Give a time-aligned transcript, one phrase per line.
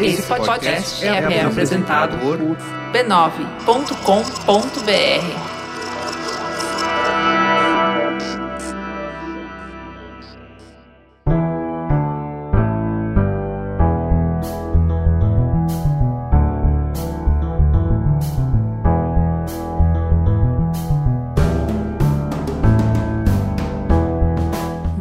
[0.00, 2.38] Esse podcast é, apresentado por
[2.92, 5.62] b9.com.br.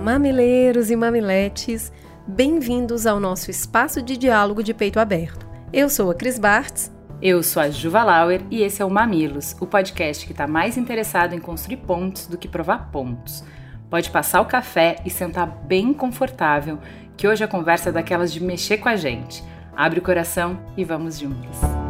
[0.02, 1.92] Mamileiros e mamiletes,
[2.28, 5.46] bem-vindos ao nosso espaço de diálogo de peito aberto.
[5.74, 6.92] Eu sou a Cris Bartz.
[7.22, 10.78] Eu sou a Juva Lauer e esse é o Mamilos, o podcast que está mais
[10.78, 13.44] interessado em construir pontos do que provar pontos.
[13.90, 16.80] Pode passar o café e sentar bem confortável,
[17.16, 19.44] que hoje a conversa é daquelas de mexer com a gente.
[19.76, 21.81] Abre o coração e vamos juntos.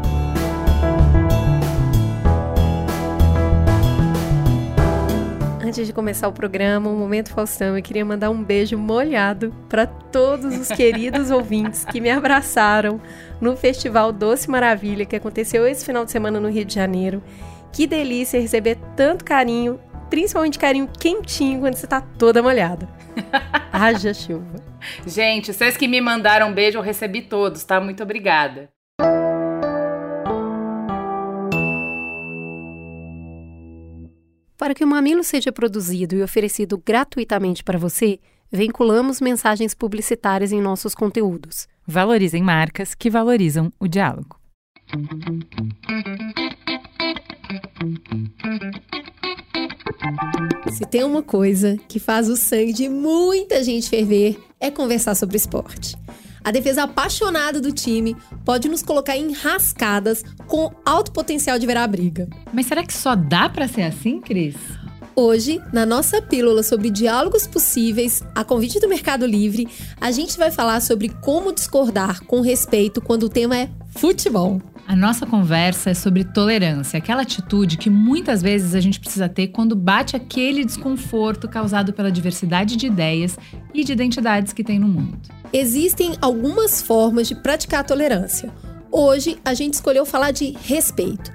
[5.71, 9.87] Antes de começar o programa, um momento Faustão, eu queria mandar um beijo molhado para
[9.87, 12.99] todos os queridos ouvintes que me abraçaram
[13.39, 17.23] no Festival Doce Maravilha que aconteceu esse final de semana no Rio de Janeiro.
[17.71, 22.89] Que delícia receber tanto carinho, principalmente carinho quentinho quando você tá toda molhada.
[23.71, 24.57] Haja chuva.
[25.07, 27.79] Gente, vocês que me mandaram um beijo, eu recebi todos, tá?
[27.79, 28.67] Muito obrigada.
[34.61, 38.19] Para que o Mamilo seja produzido e oferecido gratuitamente para você,
[38.51, 41.67] vinculamos mensagens publicitárias em nossos conteúdos.
[41.83, 44.39] Valorizem marcas que valorizam o diálogo.
[50.71, 55.37] Se tem uma coisa que faz o sangue de muita gente ferver, é conversar sobre
[55.37, 55.97] esporte.
[56.43, 61.83] A defesa apaixonada do time pode nos colocar em rascadas com alto potencial de virar
[61.83, 62.27] a briga.
[62.51, 64.55] Mas será que só dá para ser assim, Cris?
[65.15, 69.67] Hoje, na nossa pílula sobre diálogos possíveis, a convite do Mercado Livre,
[69.99, 74.61] a gente vai falar sobre como discordar com respeito quando o tema é futebol.
[74.91, 79.47] A nossa conversa é sobre tolerância, aquela atitude que muitas vezes a gente precisa ter
[79.47, 83.37] quando bate aquele desconforto causado pela diversidade de ideias
[83.73, 85.17] e de identidades que tem no mundo.
[85.53, 88.53] Existem algumas formas de praticar a tolerância.
[88.91, 91.31] Hoje a gente escolheu falar de respeito.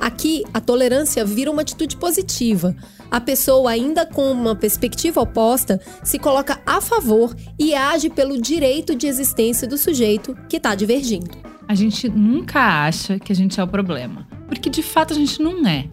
[0.00, 2.74] Aqui, a tolerância vira uma atitude positiva.
[3.10, 8.94] A pessoa, ainda com uma perspectiva oposta, se coloca a favor e age pelo direito
[8.94, 11.43] de existência do sujeito que está divergindo.
[11.66, 15.42] A gente nunca acha que a gente é o problema, porque de fato a gente
[15.42, 15.88] não é.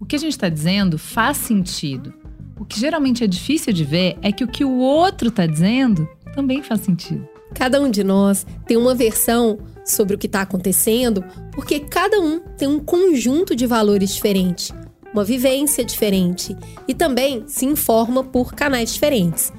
[0.00, 2.14] O que a gente está dizendo faz sentido.
[2.58, 6.08] O que geralmente é difícil de ver é que o que o outro está dizendo
[6.34, 7.26] também faz sentido.
[7.54, 12.40] Cada um de nós tem uma versão sobre o que está acontecendo, porque cada um
[12.40, 14.72] tem um conjunto de valores diferente,
[15.12, 16.56] uma vivência diferente
[16.86, 19.52] e também se informa por canais diferentes.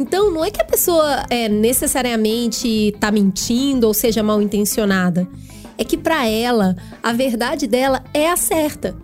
[0.00, 5.28] Então, não é que a pessoa é, necessariamente está mentindo ou seja mal intencionada.
[5.76, 8.96] É que para ela, a verdade dela é a certa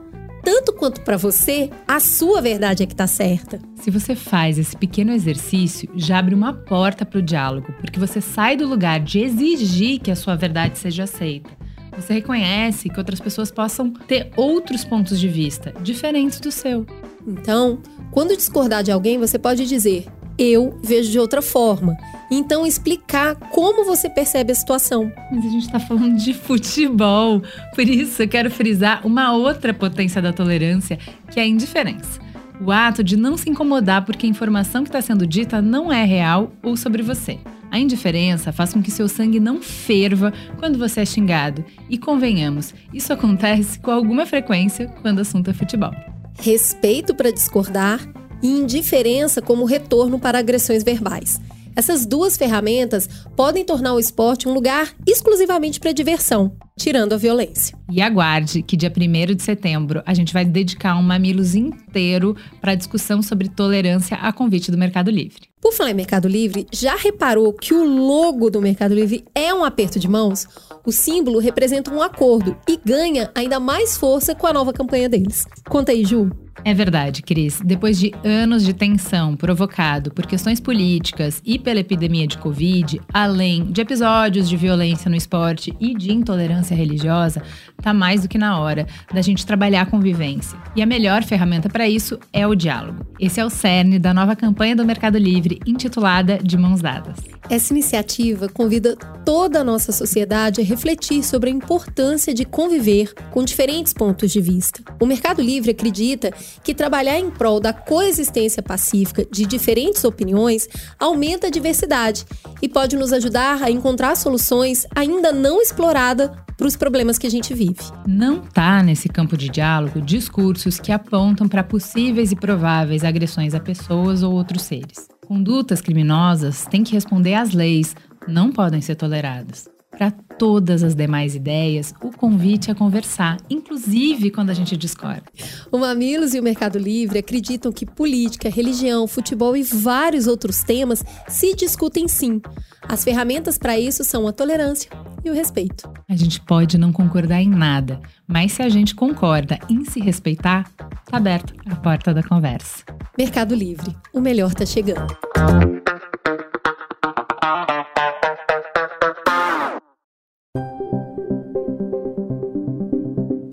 [0.47, 3.59] tanto quanto para você, a sua verdade é que está certa.
[3.75, 8.21] Se você faz esse pequeno exercício, já abre uma porta para o diálogo, porque você
[8.21, 11.51] sai do lugar de exigir que a sua verdade seja aceita.
[11.97, 16.87] Você reconhece que outras pessoas possam ter outros pontos de vista diferentes do seu.
[17.27, 17.81] Então,
[18.13, 20.07] quando discordar de alguém, você pode dizer:
[20.39, 21.97] eu vejo de outra forma.
[22.31, 25.13] Então, explicar como você percebe a situação.
[25.31, 27.43] Mas a gente está falando de futebol.
[27.75, 30.99] Por isso, eu quero frisar uma outra potência da tolerância,
[31.31, 32.21] que é a indiferença.
[32.61, 36.05] O ato de não se incomodar porque a informação que está sendo dita não é
[36.05, 37.39] real ou sobre você.
[37.71, 41.65] A indiferença faz com que seu sangue não ferva quando você é xingado.
[41.91, 45.93] E convenhamos, isso acontece com alguma frequência quando o assunto é futebol.
[46.39, 48.01] Respeito para discordar
[48.43, 51.41] e indiferença como retorno para agressões verbais.
[51.77, 57.77] Essas duas ferramentas podem tornar o esporte um lugar exclusivamente para diversão, tirando a violência.
[57.93, 62.73] E aguarde que dia 1 de setembro a gente vai dedicar um Mamilos inteiro para
[62.73, 65.43] a discussão sobre tolerância a convite do Mercado Livre.
[65.61, 69.63] Por falar em Mercado Livre, já reparou que o logo do Mercado Livre é um
[69.63, 70.49] aperto de mãos?
[70.83, 75.45] O símbolo representa um acordo e ganha ainda mais força com a nova campanha deles.
[75.69, 76.31] Conta aí, Ju.
[76.65, 77.61] É verdade, Cris.
[77.65, 83.71] Depois de anos de tensão provocado por questões políticas e pela epidemia de Covid, além
[83.71, 87.43] de episódios de violência no esporte e de intolerância religiosa,
[87.81, 90.59] tá mais do que na hora da gente trabalhar a convivência.
[90.75, 93.07] E a melhor ferramenta para isso é o diálogo.
[93.21, 97.17] Esse é o cerne da nova campanha do Mercado Livre, intitulada De Mãos Dadas.
[97.49, 103.45] Essa iniciativa convida toda a nossa sociedade a refletir sobre a importância de conviver com
[103.45, 104.83] diferentes pontos de vista.
[105.01, 106.33] O Mercado Livre acredita
[106.63, 112.25] que trabalhar em prol da coexistência pacífica de diferentes opiniões aumenta a diversidade
[112.61, 117.31] e pode nos ajudar a encontrar soluções ainda não exploradas para os problemas que a
[117.31, 117.81] gente vive.
[118.07, 123.61] Não tá nesse campo de diálogo discursos que apontam para possíveis e prováveis agressões a
[123.61, 125.09] pessoas ou outros seres.
[125.27, 127.95] Condutas criminosas têm que responder às leis,
[128.27, 129.76] não podem ser toleradas.
[129.97, 135.25] Para todas as demais ideias, o convite é conversar, inclusive quando a gente discorda.
[135.73, 141.03] O Mamilos e o Mercado Livre acreditam que política, religião, futebol e vários outros temas
[141.29, 142.43] se discutem sim.
[142.87, 144.91] As ferramentas para isso são a tolerância
[145.25, 145.91] e o respeito.
[146.09, 150.71] A gente pode não concordar em nada, mas se a gente concorda em se respeitar,
[150.77, 152.85] tá aberta a porta da conversa.
[153.17, 155.17] Mercado Livre, o melhor tá chegando.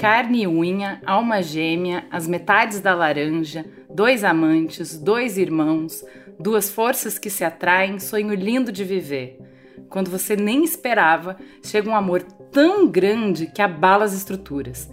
[0.03, 6.03] Carne e unha, alma gêmea, as metades da laranja, dois amantes, dois irmãos,
[6.38, 9.39] duas forças que se atraem, sonho lindo de viver.
[9.88, 14.91] Quando você nem esperava, chega um amor tão grande que abala as estruturas.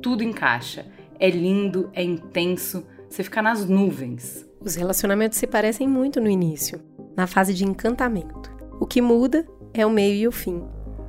[0.00, 0.86] Tudo encaixa.
[1.18, 4.48] É lindo, é intenso, você fica nas nuvens.
[4.60, 6.80] Os relacionamentos se parecem muito no início,
[7.16, 8.48] na fase de encantamento.
[8.78, 9.44] O que muda
[9.74, 10.62] é o meio e o fim.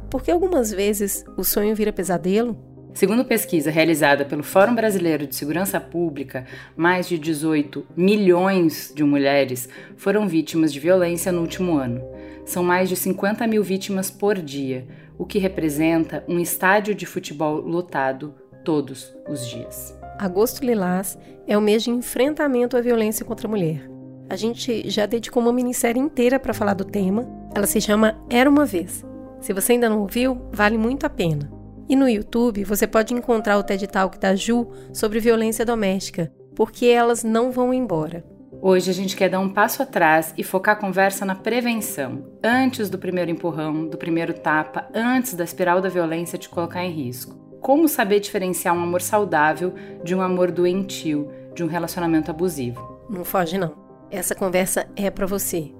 [0.10, 5.82] Porque algumas vezes o sonho vira pesadelo Segundo pesquisa realizada pelo Fórum Brasileiro de Segurança
[5.82, 6.46] Pública,
[6.78, 9.68] mais de 18 milhões de mulheres
[9.98, 12.04] foram vítimas de violência no último ano.
[12.46, 14.86] São mais de 50 mil vítimas por dia,
[15.18, 19.98] o que representa um estádio de futebol lotado todos os dias.
[20.20, 21.18] Agosto Lilás
[21.48, 23.90] é o mês de enfrentamento à violência contra a mulher.
[24.30, 27.28] A gente já dedicou uma minissérie inteira para falar do tema.
[27.56, 29.04] Ela se chama Era uma Vez.
[29.42, 31.63] Se você ainda não ouviu, vale muito a pena.
[31.94, 36.88] E no YouTube você pode encontrar o TED Talk da Ju sobre violência doméstica, porque
[36.88, 38.26] elas não vão embora.
[38.60, 42.90] Hoje a gente quer dar um passo atrás e focar a conversa na prevenção, antes
[42.90, 47.36] do primeiro empurrão, do primeiro tapa, antes da espiral da violência te colocar em risco.
[47.62, 53.04] Como saber diferenciar um amor saudável de um amor doentio, de um relacionamento abusivo?
[53.08, 53.72] Não foge não.
[54.10, 55.72] Essa conversa é para você.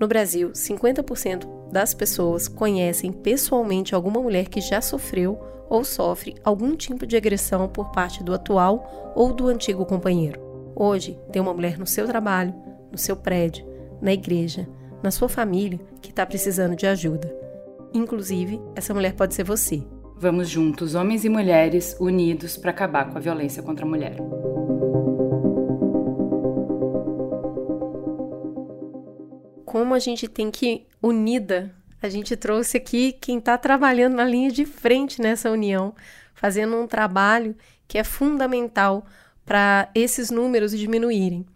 [0.00, 5.38] No Brasil, 50% das pessoas conhecem pessoalmente alguma mulher que já sofreu
[5.68, 10.40] ou sofre algum tipo de agressão por parte do atual ou do antigo companheiro.
[10.74, 12.54] Hoje, tem uma mulher no seu trabalho,
[12.90, 13.66] no seu prédio,
[14.00, 14.66] na igreja,
[15.02, 17.30] na sua família que está precisando de ajuda.
[17.92, 19.82] Inclusive, essa mulher pode ser você.
[20.16, 24.16] Vamos juntos, homens e mulheres, unidos para acabar com a violência contra a mulher.
[29.70, 31.72] Como a gente tem que unida.
[32.02, 35.94] A gente trouxe aqui quem está trabalhando na linha de frente nessa união,
[36.34, 37.54] fazendo um trabalho
[37.86, 39.06] que é fundamental
[39.46, 41.46] para esses números diminuírem.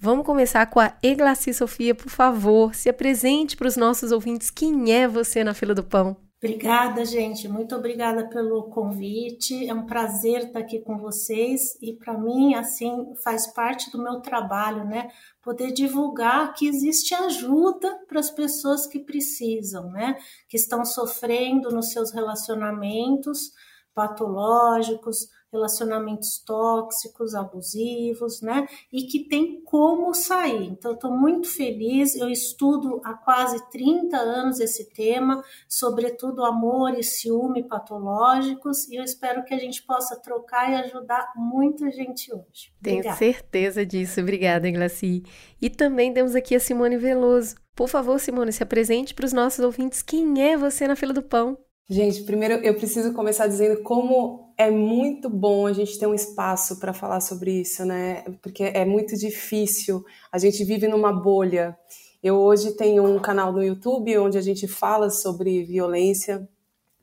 [0.00, 4.48] Vamos começar com a Eglaci Sofia, por favor, se apresente para os nossos ouvintes.
[4.48, 6.16] Quem é você na fila do pão?
[6.44, 7.48] Obrigada, gente.
[7.48, 9.64] Muito obrigada pelo convite.
[9.68, 14.20] É um prazer estar aqui com vocês e para mim, assim, faz parte do meu
[14.20, 15.08] trabalho, né?
[15.40, 20.16] Poder divulgar que existe ajuda para as pessoas que precisam, né?
[20.48, 23.52] Que estão sofrendo nos seus relacionamentos
[23.94, 28.66] patológicos, relacionamentos tóxicos, abusivos, né?
[28.90, 30.64] E que tem como sair.
[30.64, 32.16] Então, estou muito feliz.
[32.16, 39.04] Eu estudo há quase 30 anos esse tema, sobretudo amor e ciúme patológicos, e eu
[39.04, 42.72] espero que a gente possa trocar e ajudar muita gente hoje.
[42.82, 44.20] Tenho certeza disso.
[44.20, 45.22] Obrigada, Glaci.
[45.60, 47.56] E também temos aqui a Simone Veloso.
[47.74, 50.02] Por favor, Simone, se apresente para os nossos ouvintes.
[50.02, 51.58] Quem é você na fila do pão?
[51.88, 56.78] Gente, primeiro eu preciso começar dizendo como é muito bom a gente ter um espaço
[56.78, 58.22] para falar sobre isso, né?
[58.40, 60.04] Porque é muito difícil.
[60.30, 61.76] A gente vive numa bolha.
[62.22, 66.48] Eu hoje tenho um canal no YouTube onde a gente fala sobre violência,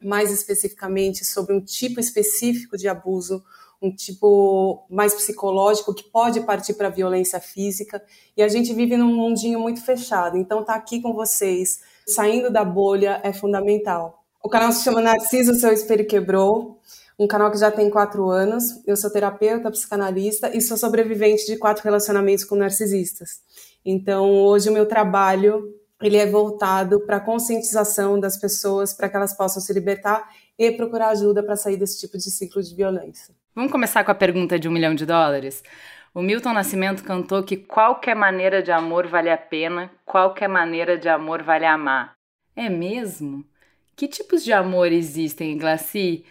[0.01, 3.43] mais especificamente sobre um tipo específico de abuso,
[3.81, 8.01] um tipo mais psicológico que pode partir para violência física.
[8.35, 10.37] E a gente vive num mundinho muito fechado.
[10.37, 14.23] Então, estar tá aqui com vocês, saindo da bolha, é fundamental.
[14.41, 16.78] O canal se chama Narciso, Seu Espelho Quebrou,
[17.19, 18.63] um canal que já tem quatro anos.
[18.87, 23.41] Eu sou terapeuta, psicanalista e sou sobrevivente de quatro relacionamentos com narcisistas.
[23.85, 29.17] Então, hoje o meu trabalho ele é voltado para a conscientização das pessoas, para que
[29.17, 33.35] elas possam se libertar e procurar ajuda para sair desse tipo de ciclo de violência.
[33.53, 35.61] Vamos começar com a pergunta de um milhão de dólares?
[36.13, 41.09] O Milton Nascimento cantou que qualquer maneira de amor vale a pena, qualquer maneira de
[41.09, 42.15] amor vale amar.
[42.55, 43.43] É mesmo?
[43.95, 46.23] Que tipos de amor existem, Glaci?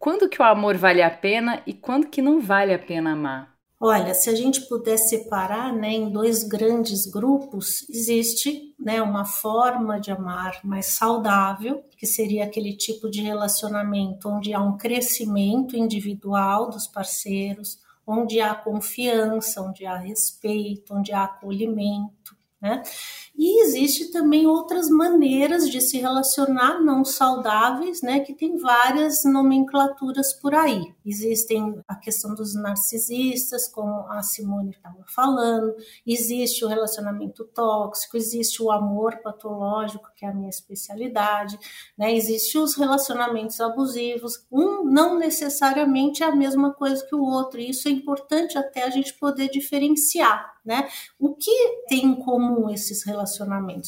[0.00, 3.54] Quando que o amor vale a pena e quando que não vale a pena amar?
[3.78, 10.00] Olha, se a gente puder separar né, em dois grandes grupos, existe né, uma forma
[10.00, 16.70] de amar mais saudável, que seria aquele tipo de relacionamento onde há um crescimento individual
[16.70, 22.34] dos parceiros, onde há confiança, onde há respeito, onde há acolhimento.
[22.58, 22.82] Né?
[23.42, 30.34] E existe também outras maneiras de se relacionar não saudáveis, né, que tem várias nomenclaturas
[30.34, 30.92] por aí.
[31.02, 35.74] Existem a questão dos narcisistas, como a Simone estava falando,
[36.06, 41.58] existe o relacionamento tóxico, existe o amor patológico, que é a minha especialidade,
[41.96, 42.14] né?
[42.14, 44.44] Existe os relacionamentos abusivos.
[44.52, 48.84] Um não necessariamente é a mesma coisa que o outro, e isso é importante até
[48.84, 50.90] a gente poder diferenciar, né?
[51.18, 53.29] O que tem em comum esses relacionamentos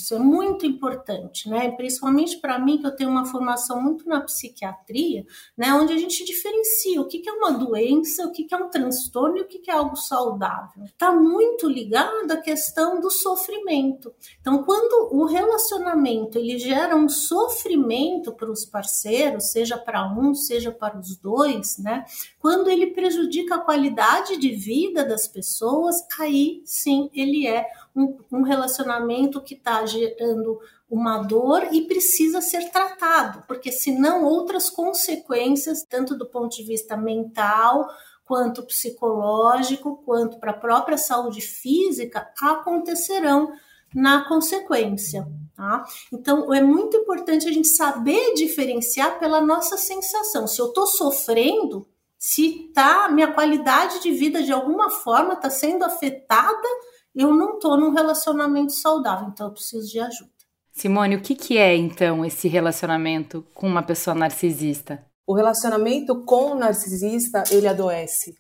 [0.01, 1.71] Isso é muito importante, né?
[1.73, 5.25] Principalmente para mim, que eu tenho uma formação muito na psiquiatria,
[5.57, 5.73] né?
[5.75, 9.43] Onde a gente diferencia o que é uma doença, o que é um transtorno e
[9.43, 10.85] o que é algo saudável.
[10.85, 14.13] Está muito ligado à questão do sofrimento.
[14.41, 20.71] Então, quando o relacionamento ele gera um sofrimento para os parceiros, seja para um, seja
[20.71, 22.05] para os dois, né?
[22.39, 28.43] Quando ele prejudica a qualidade de vida das pessoas, aí sim ele é um, um
[28.43, 30.59] relacionamento que está gerando
[30.89, 36.97] uma dor e precisa ser tratado, porque senão outras consequências, tanto do ponto de vista
[36.97, 37.89] mental,
[38.25, 43.53] quanto psicológico, quanto para a própria saúde física, acontecerão
[43.95, 45.27] na consequência.
[45.55, 45.85] Tá?
[46.13, 50.47] Então, é muito importante a gente saber diferenciar pela nossa sensação.
[50.47, 51.87] Se eu estou sofrendo,
[52.19, 56.69] se tá minha qualidade de vida de alguma forma está sendo afetada
[57.15, 60.31] eu não estou num relacionamento saudável, então eu preciso de ajuda.
[60.73, 65.05] Simone, o que, que é então esse relacionamento com uma pessoa narcisista?
[65.27, 68.35] O relacionamento com o narcisista, ele adoece.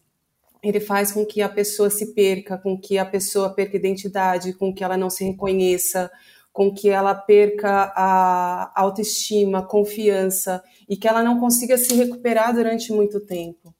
[0.62, 4.72] Ele faz com que a pessoa se perca, com que a pessoa perca identidade, com
[4.72, 6.10] que ela não se reconheça,
[6.52, 12.92] com que ela perca a autoestima, confiança e que ela não consiga se recuperar durante
[12.92, 13.74] muito tempo.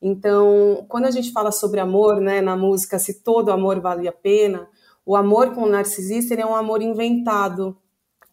[0.00, 4.12] Então, quando a gente fala sobre amor, né, na música, se todo amor vale a
[4.12, 4.68] pena,
[5.04, 7.76] o amor com o narcisista é um amor inventado,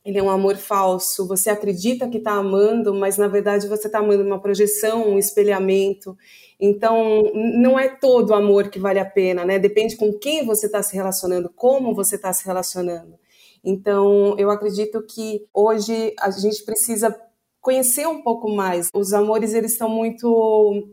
[0.03, 1.27] ele é um amor falso.
[1.27, 6.15] Você acredita que está amando, mas na verdade você está amando uma projeção, um espelhamento.
[6.59, 9.57] Então, não é todo amor que vale a pena, né?
[9.57, 13.15] Depende com quem você está se relacionando, como você está se relacionando.
[13.63, 17.13] Então, eu acredito que hoje a gente precisa
[17.59, 18.89] conhecer um pouco mais.
[18.93, 20.87] Os amores eles estão muito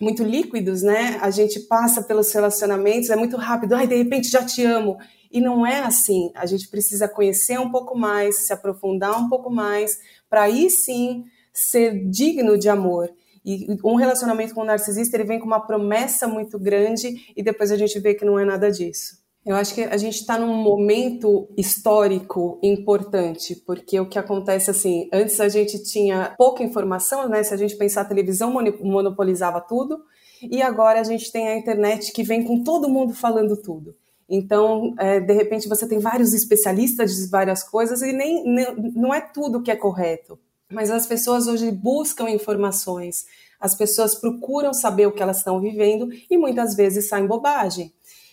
[0.00, 1.18] muito líquidos, né?
[1.20, 4.98] A gente passa pelos relacionamentos, é muito rápido, ai, de repente já te amo.
[5.30, 6.32] E não é assim.
[6.34, 11.24] A gente precisa conhecer um pouco mais, se aprofundar um pouco mais, para aí sim
[11.52, 13.10] ser digno de amor.
[13.44, 17.70] E um relacionamento com um narcisista, ele vem com uma promessa muito grande e depois
[17.70, 19.19] a gente vê que não é nada disso.
[19.44, 25.08] Eu acho que a gente está num momento histórico importante, porque o que acontece assim,
[25.12, 27.42] antes a gente tinha pouca informação, né?
[27.42, 30.04] Se a gente pensar a televisão monopolizava tudo,
[30.42, 33.94] e agora a gente tem a internet que vem com todo mundo falando tudo.
[34.28, 39.12] Então, é, de repente, você tem vários especialistas de várias coisas e nem, nem não
[39.12, 40.38] é tudo que é correto.
[40.70, 43.24] Mas as pessoas hoje buscam informações,
[43.58, 47.92] as pessoas procuram saber o que elas estão vivendo e muitas vezes saem bobagem.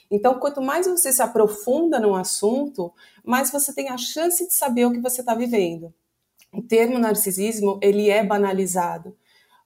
[0.09, 4.85] Então, quanto mais você se aprofunda no assunto, mais você tem a chance de saber
[4.85, 5.93] o que você está vivendo.
[6.53, 9.15] O termo narcisismo ele é banalizado,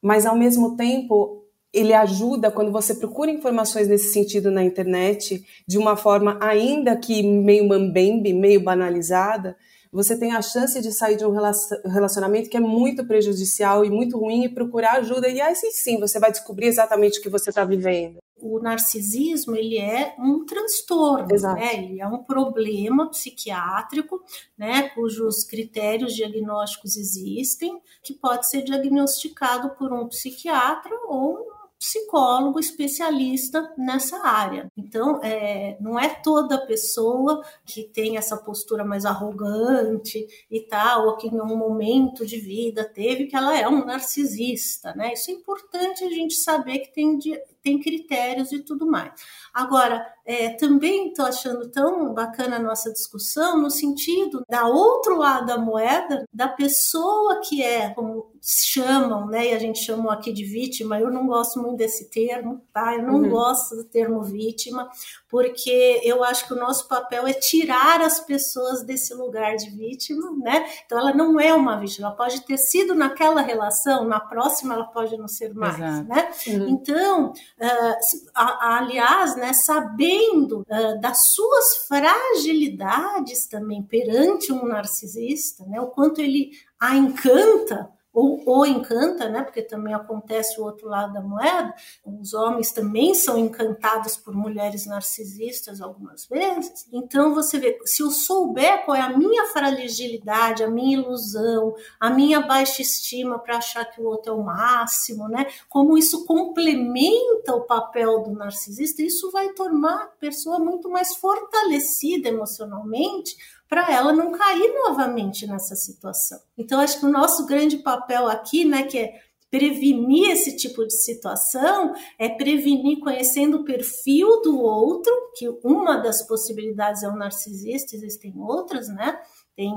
[0.02, 5.78] mas ao mesmo tempo ele ajuda quando você procura informações nesse sentido na internet de
[5.78, 9.56] uma forma ainda que meio mambembe, meio banalizada,
[9.92, 14.18] você tem a chance de sair de um relacionamento que é muito prejudicial e muito
[14.18, 15.28] ruim e procurar ajuda.
[15.28, 19.78] E aí sim, você vai descobrir exatamente o que você está vivendo o narcisismo ele
[19.78, 21.76] é um transtorno, né?
[21.76, 24.22] ele é um problema psiquiátrico,
[24.58, 24.90] né?
[24.90, 34.24] cujos critérios diagnósticos existem, que pode ser diagnosticado por um psiquiatra ou psicólogo especialista nessa
[34.24, 34.72] área.
[34.78, 41.18] Então, é, não é toda pessoa que tem essa postura mais arrogante e tal, ou
[41.18, 45.14] que em um momento de vida teve que ela é um narcisista, né?
[45.14, 47.18] Isso é importante a gente saber que tem,
[47.62, 49.12] tem critérios e tudo mais.
[49.54, 55.46] Agora, é, também estou achando tão bacana a nossa discussão no sentido da outro lado
[55.46, 59.50] da moeda, da pessoa que é, como chamam, né?
[59.50, 61.00] E a gente chamou aqui de vítima.
[61.00, 62.96] Eu não gosto muito desse termo, tá?
[62.96, 63.30] Eu não uhum.
[63.30, 64.90] gosto do termo vítima,
[65.30, 70.32] porque eu acho que o nosso papel é tirar as pessoas desse lugar de vítima,
[70.38, 70.66] né?
[70.86, 74.86] Então ela não é uma vítima, ela pode ter sido naquela relação, na próxima ela
[74.86, 76.08] pode não ser mais, Exato.
[76.08, 76.32] né?
[76.48, 76.70] Uhum.
[76.70, 85.88] Então uh, aliás, né, sabendo uh, das suas fragilidades também perante um narcisista, né, o
[85.88, 89.44] quanto ele a encanta ou, ou encanta, né?
[89.44, 91.74] Porque também acontece o outro lado da moeda.
[92.06, 96.88] Os homens também são encantados por mulheres narcisistas algumas vezes.
[96.92, 102.10] Então você vê, se eu souber qual é a minha fragilidade, a minha ilusão, a
[102.10, 105.46] minha baixa estima para achar que o outro é o máximo, né?
[105.70, 112.28] Como isso complementa o papel do narcisista, isso vai tornar a pessoa muito mais fortalecida
[112.28, 113.36] emocionalmente
[113.72, 116.38] para ela não cair novamente nessa situação.
[116.58, 119.14] Então, acho que o nosso grande papel aqui, né, que é
[119.50, 126.28] prevenir esse tipo de situação, é prevenir conhecendo o perfil do outro, que uma das
[126.28, 129.18] possibilidades é o narcisista, existem outras, né?
[129.56, 129.74] Tem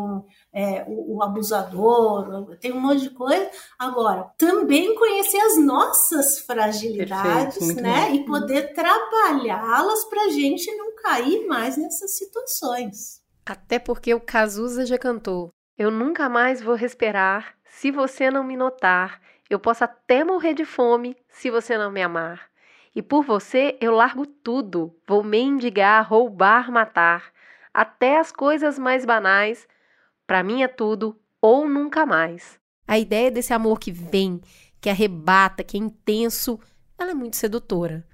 [0.53, 3.49] é, o, o, abusador, tem um monte de coisa.
[3.79, 8.09] Agora, também conhecer as nossas fragilidades, Perfeito, né?
[8.09, 8.15] Bom.
[8.15, 13.24] E poder trabalhá-las para a gente não cair mais nessas situações.
[13.47, 18.57] Até porque o Cazuza já cantou: Eu nunca mais vou respirar se você não me
[18.57, 19.21] notar.
[19.51, 22.49] Eu posso até morrer de fome se você não me amar.
[22.95, 24.97] E por você eu largo tudo.
[25.07, 27.33] Vou mendigar, roubar, matar.
[27.73, 29.69] Até as coisas mais banais.
[30.27, 32.59] Para mim é tudo ou nunca mais.
[32.89, 34.41] A ideia desse amor que vem,
[34.81, 36.59] que arrebata, que é intenso,
[36.99, 38.07] ela é muito sedutora.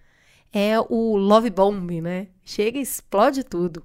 [0.52, 2.28] É o love bomb, né?
[2.44, 3.84] Chega e explode tudo.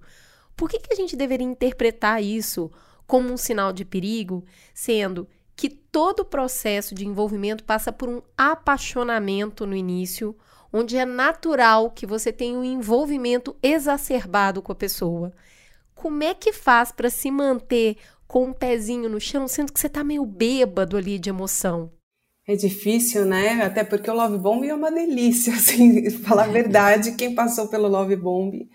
[0.55, 2.71] Por que, que a gente deveria interpretar isso
[3.05, 4.43] como um sinal de perigo,
[4.74, 10.35] sendo que todo o processo de envolvimento passa por um apaixonamento no início,
[10.71, 15.31] onde é natural que você tenha um envolvimento exacerbado com a pessoa?
[15.93, 17.97] Como é que faz para se manter
[18.27, 21.91] com um pezinho no chão, sendo que você está meio bêbado ali de emoção?
[22.47, 23.62] É difícil, né?
[23.63, 27.88] Até porque o Love Bomb é uma delícia, assim, falar a verdade, quem passou pelo
[27.88, 28.69] Love Bomb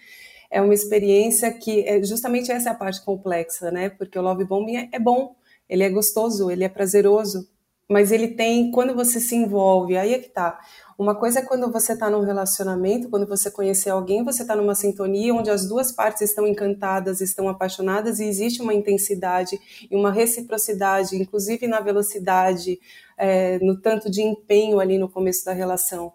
[0.50, 3.88] é uma experiência que é justamente essa é a parte complexa, né?
[3.90, 5.36] Porque o love bombing é, é bom,
[5.68, 7.48] ele é gostoso, ele é prazeroso,
[7.88, 10.58] mas ele tem quando você se envolve, aí é que tá.
[10.98, 14.74] Uma coisa é quando você está num relacionamento, quando você conhecer alguém, você está numa
[14.74, 19.58] sintonia onde as duas partes estão encantadas, estão apaixonadas e existe uma intensidade
[19.90, 22.78] e uma reciprocidade, inclusive na velocidade,
[23.16, 26.12] é, no tanto de empenho ali no começo da relação.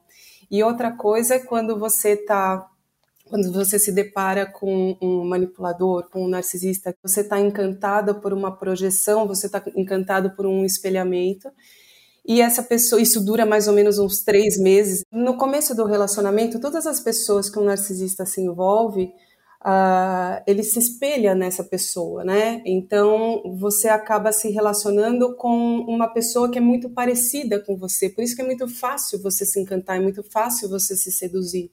[0.51, 2.69] E outra coisa é quando você está
[3.27, 8.55] quando você se depara com um manipulador, com um narcisista, você está encantada por uma
[8.55, 11.49] projeção, você está encantado por um espelhamento.
[12.23, 15.03] E essa pessoa, isso dura mais ou menos uns três meses.
[15.11, 19.11] No começo do relacionamento, todas as pessoas que um narcisista se envolve,
[19.65, 22.61] uh, ele se espelha nessa pessoa, né?
[22.65, 28.09] Então você acaba se relacionando com uma pessoa que é muito parecida com você.
[28.09, 31.71] Por isso que é muito fácil você se encantar, é muito fácil você se seduzir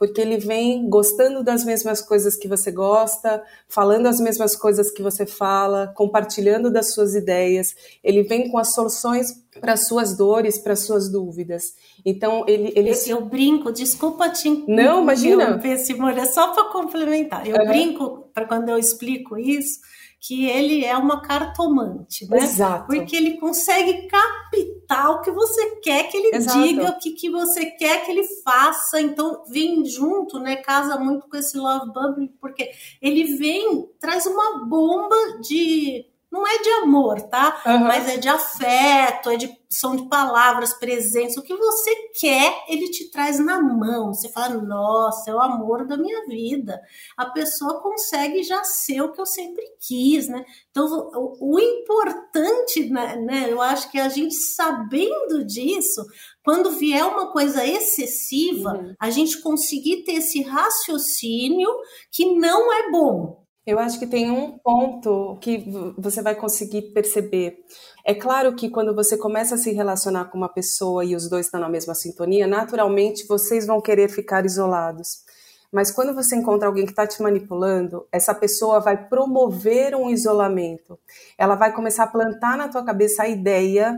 [0.00, 5.02] porque ele vem gostando das mesmas coisas que você gosta, falando as mesmas coisas que
[5.02, 7.76] você fala, compartilhando das suas ideias.
[8.02, 11.74] Ele vem com as soluções para suas dores, para suas dúvidas.
[12.02, 12.92] Então ele, ele...
[13.08, 17.46] Eu, brinco, desculpa te não imagina, Simone, é só para complementar.
[17.46, 17.66] Eu uhum.
[17.68, 19.80] brinco para quando eu explico isso
[20.20, 22.38] que ele é uma cartomante, né?
[22.42, 22.86] Exato.
[22.86, 26.60] Porque ele consegue captar o que você quer que ele Exato.
[26.60, 29.00] diga, o que, que você quer que ele faça.
[29.00, 30.56] Então, vem junto, né?
[30.56, 36.58] Casa muito com esse love bubble, porque ele vem, traz uma bomba de não é
[36.58, 37.60] de amor, tá?
[37.66, 37.78] Uhum.
[37.80, 41.36] Mas é de afeto, é de, são de palavras presentes.
[41.36, 44.12] O que você quer, ele te traz na mão.
[44.12, 46.80] Você fala, nossa, é o amor da minha vida.
[47.16, 50.44] A pessoa consegue já ser o que eu sempre quis, né?
[50.70, 56.04] Então, o, o importante, né, né, eu acho que a gente sabendo disso,
[56.42, 58.94] quando vier uma coisa excessiva, uhum.
[58.98, 61.70] a gente conseguir ter esse raciocínio
[62.10, 65.64] que não é bom eu acho que tem um ponto que
[65.98, 67.58] você vai conseguir perceber.
[68.04, 71.46] É claro que quando você começa a se relacionar com uma pessoa e os dois
[71.46, 75.24] estão na mesma sintonia, naturalmente vocês vão querer ficar isolados.
[75.72, 80.98] Mas quando você encontra alguém que está te manipulando, essa pessoa vai promover um isolamento.
[81.38, 83.96] Ela vai começar a plantar na tua cabeça a ideia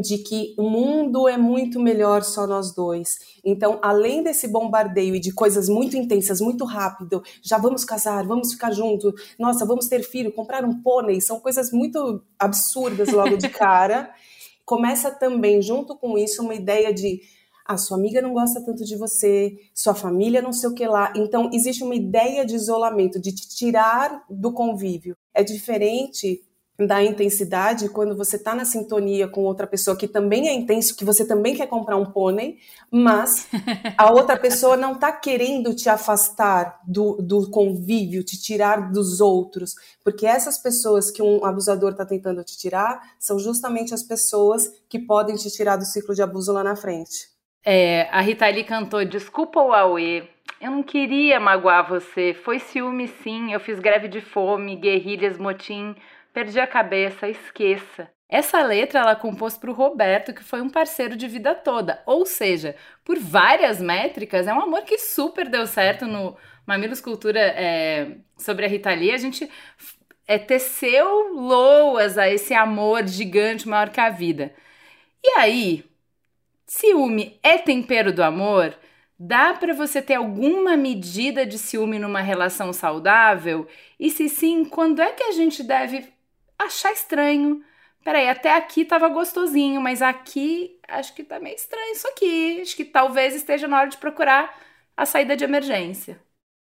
[0.00, 3.08] de que o mundo é muito melhor só nós dois.
[3.44, 8.52] Então, além desse bombardeio e de coisas muito intensas, muito rápido, já vamos casar, vamos
[8.52, 13.48] ficar juntos, nossa, vamos ter filho, comprar um pônei, são coisas muito absurdas logo de
[13.48, 14.10] cara.
[14.64, 17.20] Começa também, junto com isso, uma ideia de
[17.64, 20.84] a ah, sua amiga não gosta tanto de você, sua família não sei o que
[20.84, 21.12] lá.
[21.14, 25.16] Então, existe uma ideia de isolamento, de te tirar do convívio.
[25.32, 26.42] É diferente
[26.86, 31.04] da intensidade quando você está na sintonia com outra pessoa que também é intenso, que
[31.04, 32.58] você também quer comprar um pônei,
[32.90, 33.48] mas
[33.96, 39.74] a outra pessoa não está querendo te afastar do, do convívio, te tirar dos outros,
[40.04, 44.98] porque essas pessoas que um abusador está tentando te tirar são justamente as pessoas que
[44.98, 47.30] podem te tirar do ciclo de abuso lá na frente.
[47.64, 50.28] É, a Rita Lee cantou Desculpa o Aue,
[50.62, 55.92] eu não queria magoar você, foi ciúme sim, eu fiz greve de fome, guerrilhas, motim,
[56.32, 58.10] perdi a cabeça, esqueça.
[58.28, 62.02] Essa letra ela compôs para o Roberto, que foi um parceiro de vida toda.
[62.06, 66.34] Ou seja, por várias métricas, é um amor que super deu certo no
[66.66, 69.12] Mamilos Cultura é, sobre a Rita Lee.
[69.12, 69.50] A gente
[70.26, 74.54] é, teceu loas a esse amor gigante, maior que a vida.
[75.22, 75.84] E aí,
[76.66, 78.74] ciúme é tempero do amor?
[79.18, 83.68] Dá para você ter alguma medida de ciúme numa relação saudável?
[84.00, 86.11] E se sim, quando é que a gente deve
[86.64, 87.64] achar estranho.
[88.04, 92.60] Peraí, até aqui tava gostosinho, mas aqui acho que tá meio estranho isso aqui.
[92.60, 94.58] Acho que talvez esteja na hora de procurar
[94.96, 96.20] a saída de emergência.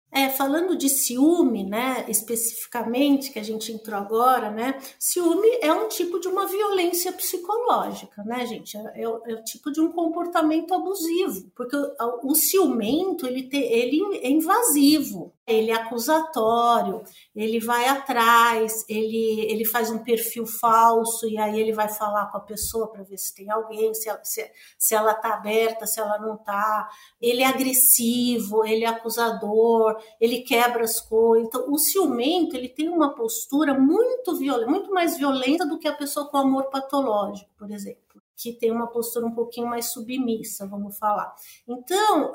[0.09, 5.89] É, falando de ciúme, né, especificamente, que a gente entrou agora, né, ciúme é um
[5.89, 10.73] tipo de uma violência psicológica, né, gente, é, é, é o tipo de um comportamento
[10.73, 17.01] abusivo, porque o, o ciumento, ele, te, ele é invasivo, ele é acusatório,
[17.33, 22.37] ele vai atrás, ele, ele faz um perfil falso e aí ele vai falar com
[22.37, 26.19] a pessoa para ver se tem alguém, se, se, se ela está aberta, se ela
[26.19, 26.89] não está.
[27.21, 31.47] Ele é agressivo, ele é acusador, ele quebra as coisas.
[31.47, 35.95] Então, o ciumento ele tem uma postura muito violenta, muito mais violenta do que a
[35.95, 38.06] pessoa com amor patológico, por exemplo
[38.37, 41.33] que tem uma postura um pouquinho mais submissa, vamos falar.
[41.67, 42.31] Então,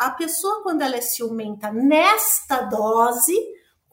[0.00, 3.34] a pessoa, quando ela é ciumenta nesta dose,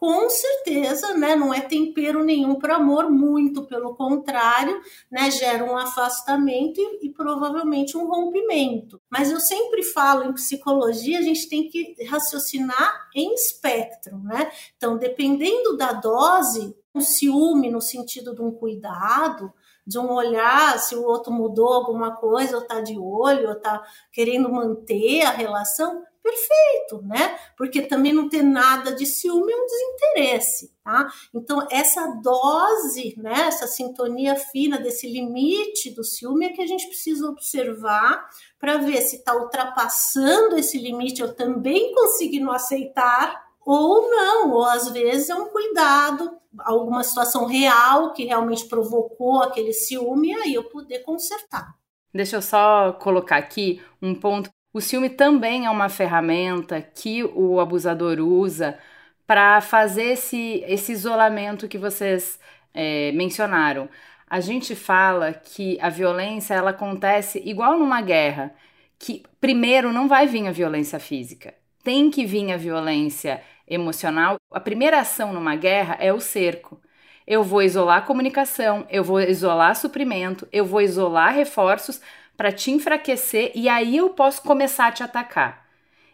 [0.02, 5.78] com certeza, né, não é tempero nenhum para amor, muito pelo contrário, né, gera um
[5.78, 9.00] afastamento e, e, provavelmente um rompimento.
[9.08, 14.52] Mas eu sempre falo em psicologia, a gente tem que raciocinar em espectro, né?
[14.76, 19.54] Então, dependendo da dose, um ciúme no sentido de um cuidado,
[19.86, 23.82] de um olhar se o outro mudou alguma coisa, ou está de olho, ou está
[24.12, 27.38] querendo manter a relação, perfeito, né?
[27.58, 31.08] Porque também não ter nada de ciúme é um desinteresse, tá?
[31.34, 36.88] Então, essa dose, né, essa sintonia fina desse limite do ciúme é que a gente
[36.88, 44.52] precisa observar para ver se está ultrapassando esse limite, eu também conseguindo aceitar ou não,
[44.52, 50.34] ou às vezes é um cuidado, alguma situação real que realmente provocou aquele ciúme, e
[50.34, 51.76] aí eu poder consertar.
[52.13, 54.50] Deixa eu só colocar aqui um ponto.
[54.74, 58.78] O ciúme também é uma ferramenta que o abusador usa
[59.26, 62.38] para fazer esse, esse isolamento que vocês
[62.74, 63.88] é, mencionaram.
[64.30, 68.54] A gente fala que a violência ela acontece igual numa guerra,
[68.97, 74.60] que primeiro não vai vir a violência física, tem que vir a violência emocional, a
[74.60, 76.80] primeira ação numa guerra é o cerco.
[77.26, 82.02] Eu vou isolar a comunicação, eu vou isolar suprimento, eu vou isolar reforços
[82.36, 85.65] para te enfraquecer e aí eu posso começar a te atacar.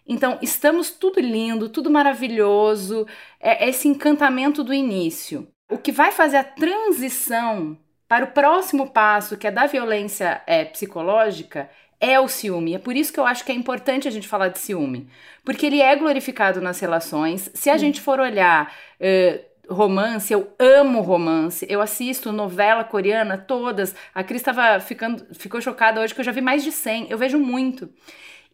[0.05, 3.05] Então, estamos tudo lindo, tudo maravilhoso,
[3.39, 5.47] é esse encantamento do início.
[5.69, 7.77] O que vai fazer a transição
[8.07, 12.75] para o próximo passo, que é da violência é, psicológica, é o ciúme.
[12.75, 15.07] É por isso que eu acho que é importante a gente falar de ciúme.
[15.43, 17.49] Porque ele é glorificado nas relações.
[17.53, 17.77] Se a hum.
[17.77, 21.65] gente for olhar uh, romance, eu amo romance.
[21.69, 23.95] Eu assisto novela coreana todas.
[24.13, 27.07] A Cris tava ficando, ficou chocada hoje que eu já vi mais de 100.
[27.09, 27.89] Eu vejo muito.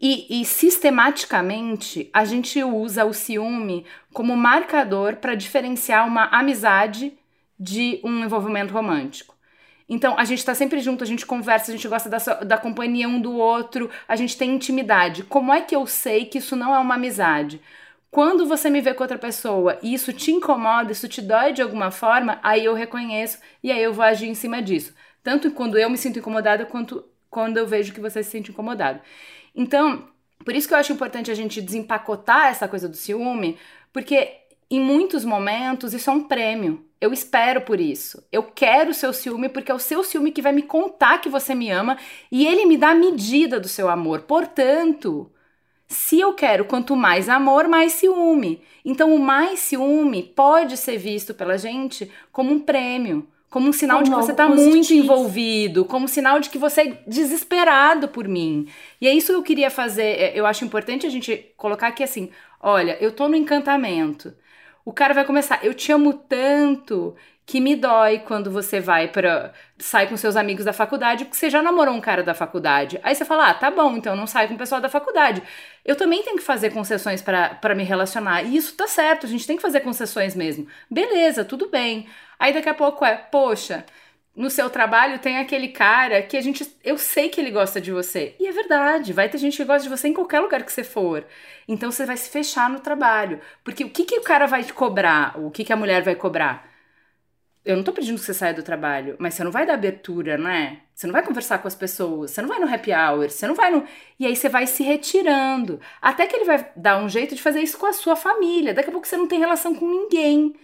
[0.01, 7.13] E, e sistematicamente a gente usa o ciúme como marcador para diferenciar uma amizade
[7.57, 9.33] de um envolvimento romântico.
[9.87, 13.07] Então, a gente está sempre junto, a gente conversa, a gente gosta da, da companhia
[13.07, 15.23] um do outro, a gente tem intimidade.
[15.23, 17.61] Como é que eu sei que isso não é uma amizade?
[18.09, 21.63] Quando você me vê com outra pessoa e isso te incomoda, isso te dói de
[21.63, 24.93] alguma forma, aí eu reconheço e aí eu vou agir em cima disso.
[25.23, 29.01] Tanto quando eu me sinto incomodada, quanto quando eu vejo que você se sente incomodado.
[29.55, 30.07] Então,
[30.45, 33.57] por isso que eu acho importante a gente desempacotar essa coisa do ciúme,
[33.91, 34.29] porque
[34.69, 36.85] em muitos momentos isso é um prêmio.
[37.03, 38.23] Eu espero por isso.
[38.31, 41.27] Eu quero o seu ciúme porque é o seu ciúme que vai me contar que
[41.27, 41.97] você me ama
[42.31, 44.21] e ele me dá a medida do seu amor.
[44.21, 45.29] Portanto,
[45.85, 48.61] se eu quero quanto mais amor, mais ciúme.
[48.85, 53.97] Então, o mais ciúme pode ser visto pela gente como um prêmio, como um sinal
[53.97, 58.07] como de que você está muito envolvido, como um sinal de que você é desesperado
[58.07, 58.65] por mim.
[59.01, 60.03] E é isso que eu queria fazer.
[60.03, 62.29] É, eu acho importante a gente colocar aqui assim:
[62.61, 64.33] olha, eu tô no encantamento.
[64.85, 67.15] O cara vai começar, eu te amo tanto
[67.45, 71.49] que me dói quando você vai para sai com seus amigos da faculdade, porque você
[71.49, 72.99] já namorou um cara da faculdade.
[73.03, 75.41] Aí você fala: "Ah, tá bom, então não sai com o pessoal da faculdade".
[75.85, 78.43] Eu também tenho que fazer concessões para me relacionar.
[78.43, 80.67] E isso tá certo, a gente tem que fazer concessões mesmo.
[80.89, 82.07] Beleza, tudo bem.
[82.39, 83.85] Aí daqui a pouco é: "Poxa,
[84.35, 86.65] no seu trabalho tem aquele cara que a gente.
[86.83, 88.35] Eu sei que ele gosta de você.
[88.39, 90.83] E é verdade, vai ter gente que gosta de você em qualquer lugar que você
[90.83, 91.25] for.
[91.67, 93.39] Então você vai se fechar no trabalho.
[93.63, 95.39] Porque o que, que o cara vai te cobrar?
[95.39, 96.67] O que, que a mulher vai cobrar?
[97.65, 100.37] Eu não tô pedindo que você saia do trabalho, mas você não vai dar abertura,
[100.37, 100.81] não é?
[100.93, 103.55] Você não vai conversar com as pessoas, você não vai no happy hour, você não
[103.55, 103.85] vai no.
[104.19, 105.79] E aí você vai se retirando.
[106.01, 108.73] Até que ele vai dar um jeito de fazer isso com a sua família.
[108.73, 110.55] Daqui a pouco você não tem relação com ninguém.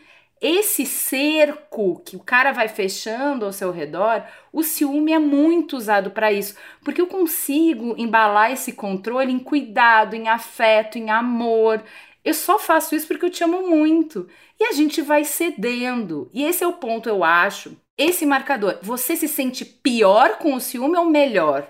[0.42, 4.24] Esse cerco que o cara vai fechando ao seu redor,
[4.54, 10.16] o ciúme é muito usado para isso, porque eu consigo embalar esse controle em cuidado,
[10.16, 11.84] em afeto, em amor.
[12.24, 14.30] Eu só faço isso porque eu te amo muito.
[14.60, 16.30] E a gente vai cedendo.
[16.34, 17.78] E esse é o ponto, eu acho.
[17.98, 18.80] Esse marcador.
[18.82, 21.70] Você se sente pior com o ciúme ou melhor?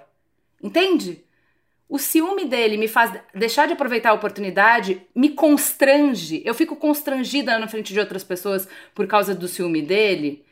[0.61, 1.23] Entende?
[1.89, 6.43] O ciúme dele me faz deixar de aproveitar a oportunidade, me constrange.
[6.45, 10.45] Eu fico constrangida na frente de outras pessoas por causa do ciúme dele.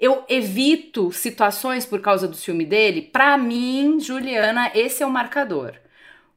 [0.00, 3.02] Eu evito situações por causa do ciúme dele.
[3.02, 5.74] Para mim, Juliana, esse é o marcador.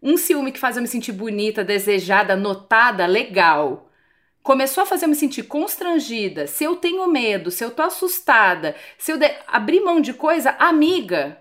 [0.01, 3.87] Um ciúme que faz eu me sentir bonita, desejada, notada, legal
[4.47, 8.77] começou a fazer eu me sentir constrangida, se eu tenho medo, se eu tô assustada,
[8.97, 11.37] se eu abrir mão de coisa, amiga,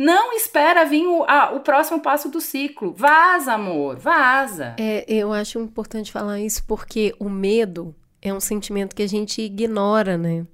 [0.00, 2.94] não espera vir o, o próximo passo do ciclo.
[2.94, 4.74] Vaza, amor, vaza.
[4.78, 9.42] É, eu acho importante falar isso porque o medo é um sentimento que a gente
[9.42, 10.46] ignora, né?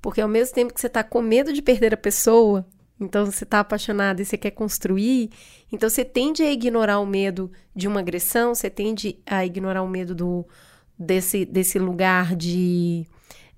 [0.00, 2.66] Porque ao mesmo tempo que você tá com medo de perder a pessoa,
[2.98, 5.28] então você tá apaixonado e você quer construir,
[5.70, 9.88] então você tende a ignorar o medo de uma agressão, você tende a ignorar o
[9.88, 10.46] medo do,
[10.98, 13.06] desse, desse lugar de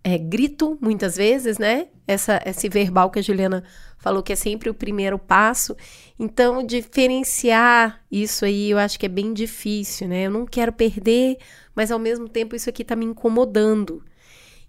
[0.02, 1.86] é, grito, muitas vezes, né?
[2.08, 3.62] Essa, esse verbal que a Juliana
[3.98, 5.76] falou que é sempre o primeiro passo.
[6.18, 10.26] Então, diferenciar isso aí eu acho que é bem difícil, né?
[10.26, 11.38] Eu não quero perder,
[11.74, 14.02] mas ao mesmo tempo isso aqui tá me incomodando.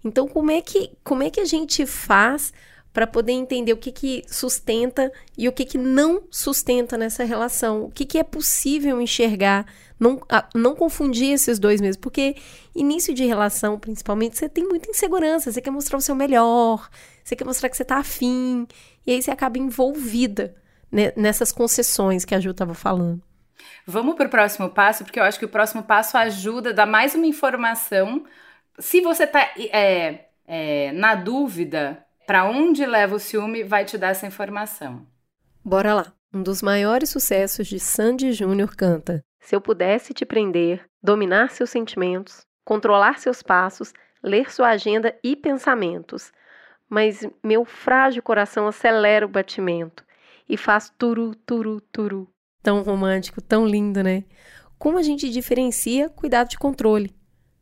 [0.04, 2.52] Então, como é que, como é que a gente faz
[2.92, 7.84] para poder entender o que, que sustenta e o que, que não sustenta nessa relação?
[7.84, 9.66] O que, que é possível enxergar
[10.00, 10.18] não,
[10.54, 12.34] não confundir esses dois mesmo, porque
[12.74, 16.88] início de relação, principalmente, você tem muita insegurança, você quer mostrar o seu melhor,
[17.30, 18.66] você quer mostrar que você tá afim,
[19.06, 20.56] e aí você acaba envolvida
[20.90, 23.22] né, nessas concessões que a Ju estava falando.
[23.86, 27.14] Vamos para o próximo passo, porque eu acho que o próximo passo ajuda, dá mais
[27.14, 28.24] uma informação.
[28.78, 34.08] Se você tá é, é, na dúvida para onde leva o ciúme, vai te dar
[34.08, 35.06] essa informação.
[35.64, 36.12] Bora lá.
[36.32, 41.70] Um dos maiores sucessos de Sandy Júnior canta: se eu pudesse te prender, dominar seus
[41.70, 46.32] sentimentos, controlar seus passos, ler sua agenda e pensamentos,
[46.90, 50.04] mas meu frágil coração acelera o batimento
[50.48, 52.28] e faz turu, turu, turu.
[52.60, 54.24] Tão romântico, tão lindo, né?
[54.76, 57.14] Como a gente diferencia cuidado de controle?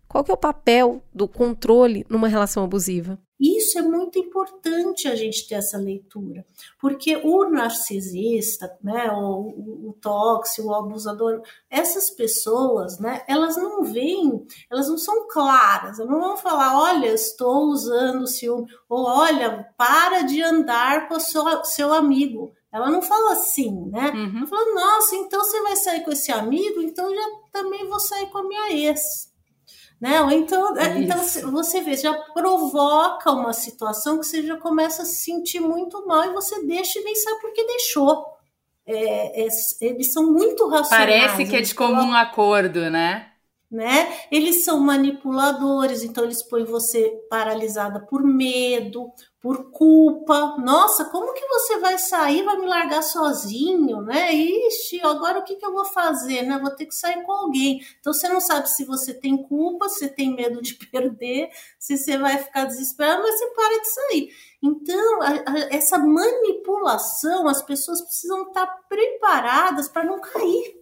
[0.08, 3.18] Qual que é o papel do controle numa relação abusiva?
[3.38, 6.44] Isso é muito importante a gente ter essa leitura,
[6.80, 14.44] porque o narcisista, né, o, o tóxico, o abusador, essas pessoas, né, elas não veem,
[14.68, 19.72] elas não são claras, elas não vão falar, olha, estou usando o ciúme, ou olha,
[19.76, 22.52] para de andar com o seu, seu amigo.
[22.72, 24.10] Ela não fala assim, né?
[24.10, 24.38] Uhum.
[24.38, 28.26] Ela fala, nossa, então você vai sair com esse amigo, então já também vou sair
[28.30, 29.27] com a minha ex
[30.00, 30.20] né?
[30.22, 31.18] Ou então, é, então
[31.50, 36.24] você vê, já provoca uma situação que você já começa a se sentir muito mal
[36.24, 38.24] e você deixa e nem sabe por que deixou.
[38.86, 39.48] É, é,
[39.80, 41.10] eles são muito racionais.
[41.10, 43.27] Parece que é de comum acordo, né?
[43.70, 44.26] Né?
[44.30, 50.56] Eles são manipuladores, então eles põem você paralisada por medo, por culpa.
[50.58, 54.32] Nossa, como que você vai sair, vai me largar sozinho, né?
[54.32, 56.58] Ixi, agora o que, que eu vou fazer, né?
[56.58, 57.80] Vou ter que sair com alguém.
[58.00, 62.16] Então você não sabe se você tem culpa, se tem medo de perder, se você
[62.16, 64.28] vai ficar desesperado, mas você para de sair.
[64.62, 70.77] Então, a, a, essa manipulação, as pessoas precisam estar preparadas para não cair.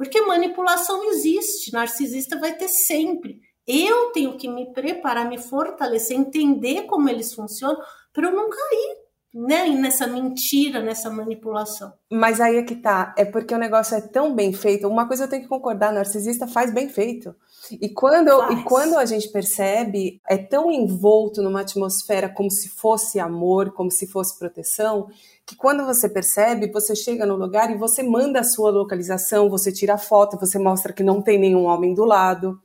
[0.00, 3.38] Porque manipulação existe, narcisista vai ter sempre.
[3.66, 7.78] Eu tenho que me preparar, me fortalecer, entender como eles funcionam
[8.10, 8.96] para eu não cair
[9.34, 11.92] né, nessa mentira, nessa manipulação.
[12.10, 14.88] Mas aí é que tá, é porque o negócio é tão bem feito.
[14.88, 17.36] Uma coisa eu tenho que concordar, narcisista faz bem feito.
[17.70, 23.20] E quando, e quando a gente percebe, é tão envolto numa atmosfera como se fosse
[23.20, 25.08] amor, como se fosse proteção,
[25.46, 29.70] que quando você percebe, você chega no lugar e você manda a sua localização, você
[29.72, 32.58] tira a foto, você mostra que não tem nenhum homem do lado.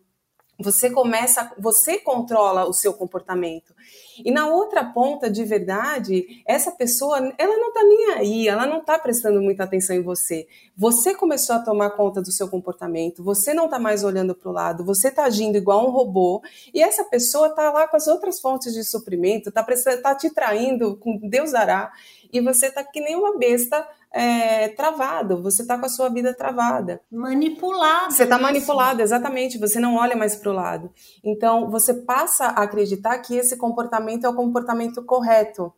[0.57, 3.75] Você começa, você controla o seu comportamento.
[4.23, 8.83] E na outra ponta, de verdade, essa pessoa, ela não tá nem aí, ela não
[8.83, 10.47] tá prestando muita atenção em você.
[10.77, 14.53] Você começou a tomar conta do seu comportamento, você não tá mais olhando para o
[14.53, 16.41] lado, você tá agindo igual um robô,
[16.73, 19.65] e essa pessoa tá lá com as outras fontes de suprimento, tá,
[20.01, 21.91] tá te traindo com Deus dará,
[22.37, 26.33] e você tá que nem uma besta é, travado, você está com a sua vida
[26.33, 27.01] travada.
[27.11, 28.13] Manipulado.
[28.13, 30.91] Você está manipulado, exatamente, você não olha mais para o lado.
[31.23, 35.73] Então, você passa a acreditar que esse comportamento é o comportamento correto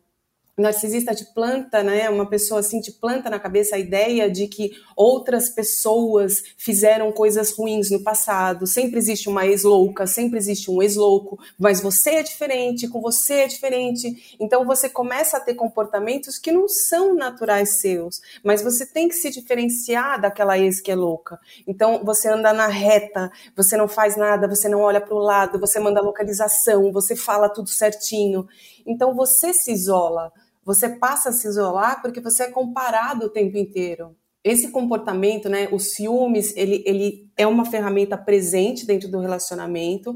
[0.58, 2.10] narcisista te planta, né?
[2.10, 7.52] Uma pessoa assim te planta na cabeça a ideia de que outras pessoas fizeram coisas
[7.52, 8.66] ruins no passado.
[8.66, 13.46] Sempre existe uma ex-louca, sempre existe um ex-louco, mas você é diferente, com você é
[13.46, 14.36] diferente.
[14.40, 19.14] Então você começa a ter comportamentos que não são naturais seus, mas você tem que
[19.14, 21.38] se diferenciar daquela ex que é louca.
[21.66, 25.58] Então você anda na reta, você não faz nada, você não olha para o lado,
[25.58, 28.48] você manda localização, você fala tudo certinho.
[28.86, 30.32] Então você se isola.
[30.68, 34.14] Você passa a se isolar porque você é comparado o tempo inteiro.
[34.44, 40.14] Esse comportamento, né, os ciúmes, ele, ele é uma ferramenta presente dentro do relacionamento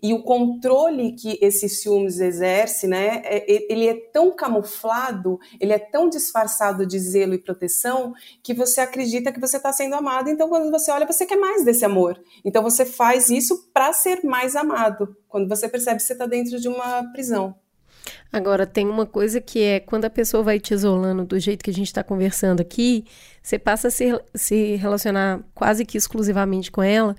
[0.00, 5.80] e o controle que esses ciúmes exerce, né, é, ele é tão camuflado, ele é
[5.80, 10.30] tão disfarçado de zelo e proteção que você acredita que você está sendo amado.
[10.30, 12.16] Então, quando você olha, você quer mais desse amor.
[12.44, 15.16] Então, você faz isso para ser mais amado.
[15.26, 17.56] Quando você percebe que você está dentro de uma prisão.
[18.32, 21.70] Agora, tem uma coisa que é quando a pessoa vai te isolando do jeito que
[21.70, 23.04] a gente está conversando aqui,
[23.42, 27.16] você passa a se, se relacionar quase que exclusivamente com ela.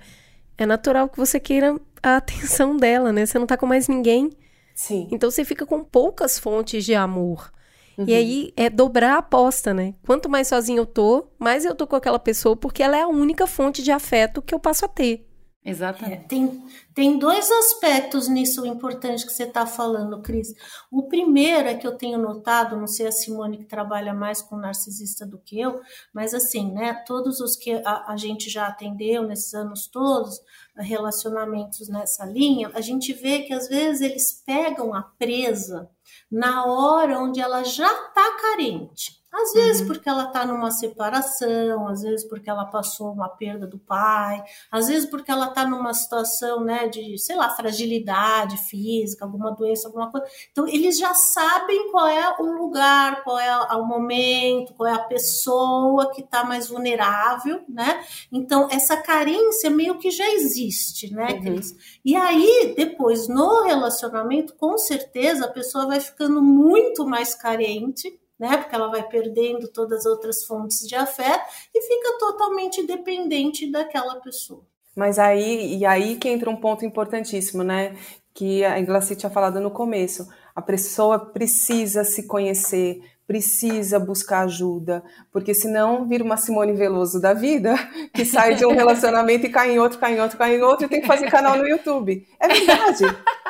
[0.56, 3.26] É natural que você queira a atenção dela, né?
[3.26, 4.30] Você não tá com mais ninguém.
[4.74, 5.08] Sim.
[5.10, 7.52] Então você fica com poucas fontes de amor.
[7.98, 8.04] Uhum.
[8.06, 9.94] E aí é dobrar a aposta, né?
[10.06, 13.08] Quanto mais sozinho eu tô, mais eu tô com aquela pessoa, porque ela é a
[13.08, 15.26] única fonte de afeto que eu passo a ter.
[15.62, 16.24] Exatamente.
[16.24, 20.54] É, tem, tem dois aspectos nisso importante que você está falando, Cris.
[20.90, 24.56] O primeiro é que eu tenho notado, não sei a Simone que trabalha mais com
[24.56, 25.82] narcisista do que eu,
[26.14, 26.94] mas assim, né?
[27.06, 30.40] Todos os que a, a gente já atendeu nesses anos todos,
[30.78, 35.90] relacionamentos nessa linha, a gente vê que às vezes eles pegam a presa
[36.30, 39.19] na hora onde ela já está carente.
[39.32, 39.86] Às vezes uhum.
[39.86, 44.88] porque ela está numa separação, às vezes porque ela passou uma perda do pai, às
[44.88, 50.10] vezes porque ela está numa situação, né, de, sei lá, fragilidade física, alguma doença, alguma
[50.10, 50.26] coisa.
[50.50, 55.04] Então, eles já sabem qual é o lugar, qual é o momento, qual é a
[55.04, 58.04] pessoa que está mais vulnerável, né?
[58.32, 61.40] Então, essa carência meio que já existe, né, uhum.
[61.40, 62.00] Cris?
[62.04, 68.56] E aí, depois, no relacionamento, com certeza, a pessoa vai ficando muito mais carente, né?
[68.56, 74.16] Porque ela vai perdendo todas as outras fontes de afeto e fica totalmente dependente daquela
[74.16, 74.62] pessoa.
[74.96, 77.94] Mas aí, e aí que entra um ponto importantíssimo, né?
[78.32, 80.26] Que a Inglaci tinha falado no começo.
[80.56, 87.34] A pessoa precisa se conhecer, precisa buscar ajuda, porque senão vira uma Simone Veloso da
[87.34, 87.74] vida,
[88.14, 90.86] que sai de um relacionamento e cai em outro, cai em outro, cai em outro,
[90.86, 92.26] e tem que fazer canal no YouTube.
[92.40, 93.04] É verdade,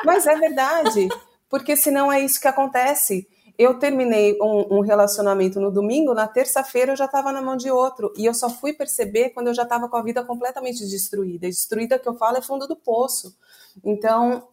[0.05, 1.07] mas é verdade,
[1.49, 3.27] porque senão é isso que acontece
[3.61, 7.69] eu terminei um, um, relacionamento no domingo, na terça-feira eu já estava na mão de
[7.69, 8.11] outro.
[8.17, 11.47] E eu só fui perceber quando eu já estava com a vida completamente destruída.
[11.47, 13.35] Destruída que eu falo é fundo do poço.
[13.83, 14.47] Então,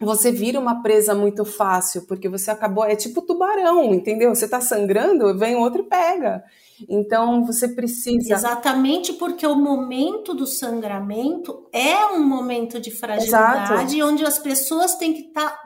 [0.00, 2.84] você vira uma presa muito fácil, porque você acabou.
[2.84, 4.34] É tipo tubarão, entendeu?
[4.34, 6.42] Você está sangrando, vem outro e pega.
[6.88, 8.32] Então, você precisa.
[8.32, 14.10] Exatamente porque o momento do sangramento é um momento de fragilidade, Exato.
[14.10, 15.62] onde as pessoas têm que estar tá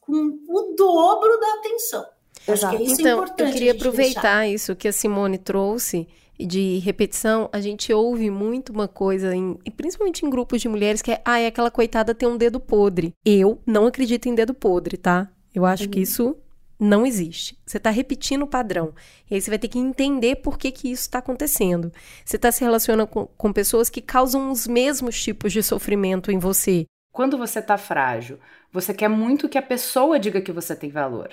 [0.00, 2.04] com o dobro da atenção.
[2.52, 2.76] Exato.
[2.76, 4.48] É então, eu queria aproveitar deixar.
[4.48, 6.08] isso que a Simone trouxe
[6.38, 11.10] de repetição, a gente ouve muito uma coisa, em, principalmente em grupos de mulheres, que
[11.10, 13.12] é, ah, é aquela coitada tem um dedo podre.
[13.24, 15.28] Eu não acredito em dedo podre, tá?
[15.52, 15.90] Eu acho uhum.
[15.90, 16.36] que isso
[16.78, 17.58] não existe.
[17.66, 18.94] Você está repetindo o padrão.
[19.28, 21.92] E aí você vai ter que entender por que, que isso está acontecendo.
[22.24, 26.38] Você está se relacionando com, com pessoas que causam os mesmos tipos de sofrimento em
[26.38, 26.84] você.
[27.12, 28.38] Quando você está frágil,
[28.72, 31.30] você quer muito que a pessoa diga que você tem valor.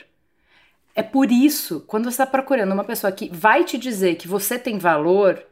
[0.96, 4.58] É por isso, quando você está procurando uma pessoa que vai te dizer que você
[4.58, 5.46] tem valor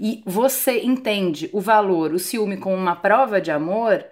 [0.00, 4.04] e você entende o valor, o ciúme como uma prova de amor,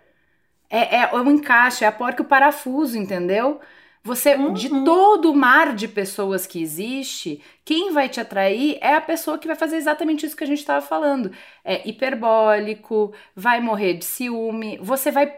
[0.71, 3.61] é, é um encaixe, é a porca e o parafuso, entendeu?
[4.03, 4.53] Você, uhum.
[4.53, 9.39] de todo o mar de pessoas que existe, quem vai te atrair é a pessoa
[9.39, 11.33] que vai fazer exatamente isso que a gente estava falando.
[11.65, 15.35] É hiperbólico, vai morrer de ciúme, você vai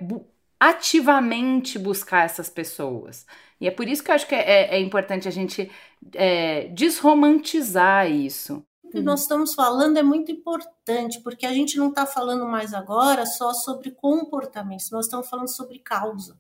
[0.59, 3.27] ativamente buscar essas pessoas.
[3.61, 5.71] E é por isso que eu acho que é, é, é importante a gente
[6.15, 8.65] é, desromantizar isso.
[8.85, 12.73] O que nós estamos falando é muito importante, porque a gente não está falando mais
[12.73, 16.39] agora só sobre comportamento, nós estamos falando sobre causa.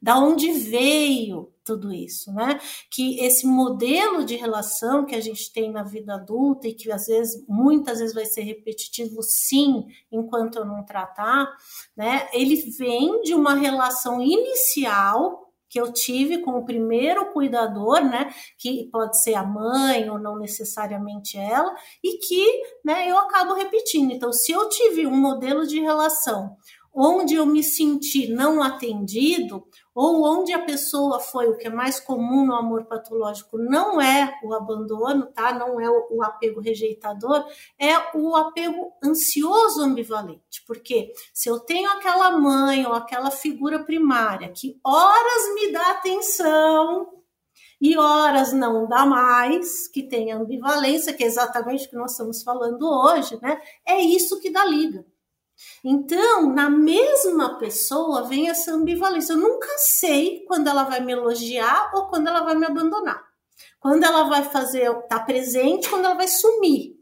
[0.00, 2.60] Da onde veio tudo isso, né?
[2.90, 7.06] Que esse modelo de relação que a gente tem na vida adulta e que às
[7.06, 11.48] vezes, muitas vezes vai ser repetitivo, sim, enquanto eu não tratar,
[11.96, 12.28] né?
[12.32, 18.88] Ele vem de uma relação inicial que eu tive com o primeiro cuidador, né, que
[18.90, 24.12] pode ser a mãe ou não necessariamente ela, e que, né, eu acabo repetindo.
[24.12, 26.56] Então, se eu tive um modelo de relação
[26.96, 32.00] onde eu me senti não atendido, ou onde a pessoa foi, o que é mais
[32.00, 35.52] comum no amor patológico, não é o abandono, tá?
[35.52, 37.44] Não é o, apego rejeitador,
[37.78, 40.64] é o apego ansioso ambivalente.
[40.66, 47.12] Porque se eu tenho aquela mãe ou aquela figura primária que horas me dá atenção,
[47.78, 52.42] e horas não dá mais, que tem ambivalência, que é exatamente o que nós estamos
[52.42, 53.60] falando hoje, né?
[53.86, 55.04] É isso que dá liga.
[55.84, 59.32] Então, na mesma pessoa vem essa ambivalência.
[59.32, 63.24] Eu nunca sei quando ela vai me elogiar ou quando ela vai me abandonar.
[63.80, 66.96] Quando ela vai fazer, tá presente, quando ela vai sumir.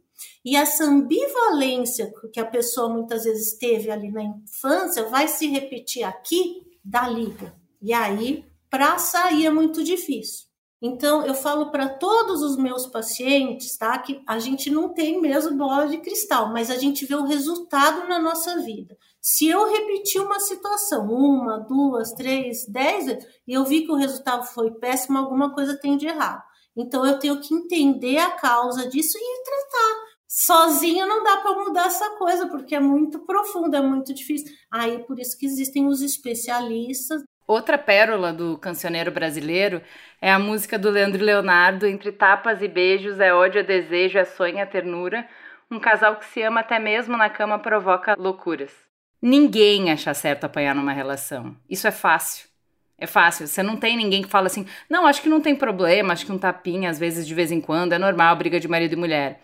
[0.44, 6.04] E essa ambivalência que a pessoa muitas vezes teve ali na infância vai se repetir
[6.04, 7.54] aqui da liga.
[7.80, 10.46] E aí, para sair é muito difícil.
[10.86, 13.98] Então, eu falo para todos os meus pacientes, tá?
[13.98, 18.06] Que a gente não tem mesmo bola de cristal, mas a gente vê o resultado
[18.06, 18.94] na nossa vida.
[19.18, 23.06] Se eu repetir uma situação, uma, duas, três, dez
[23.46, 26.42] e eu vi que o resultado foi péssimo, alguma coisa tem de errado.
[26.76, 30.04] Então, eu tenho que entender a causa disso e tratar.
[30.28, 34.54] Sozinho não dá para mudar essa coisa, porque é muito profundo, é muito difícil.
[34.70, 39.82] Aí, por isso que existem os especialistas Outra pérola do cancioneiro brasileiro
[40.20, 44.24] é a música do Leandro Leonardo, Entre Tapas e Beijos, é ódio, é desejo, é
[44.24, 45.28] sonho, é ternura.
[45.70, 48.72] Um casal que se ama até mesmo na cama provoca loucuras.
[49.20, 51.56] Ninguém acha certo apanhar numa relação.
[51.68, 52.48] Isso é fácil.
[52.96, 53.46] É fácil.
[53.46, 56.32] Você não tem ninguém que fala assim, não, acho que não tem problema, acho que
[56.32, 59.40] um tapinha, às vezes, de vez em quando, é normal, briga de marido e mulher.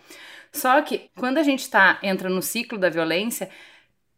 [0.51, 3.49] Só que quando a gente tá, entra no ciclo da violência,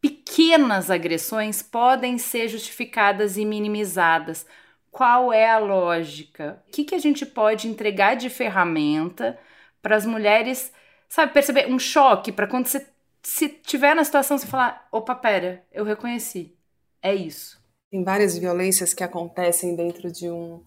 [0.04, 4.44] pequenas agressões podem ser justificadas e minimizadas.
[4.90, 6.62] Qual é a lógica?
[6.68, 9.38] O que, que a gente pode entregar de ferramenta
[9.80, 10.70] para as mulheres,
[11.08, 12.86] sabe, perceber um choque para quando você
[13.22, 16.54] se tiver na situação você falar, opa, pera, eu reconheci.
[17.02, 17.58] É isso.
[17.90, 20.62] Tem várias violências que acontecem dentro de um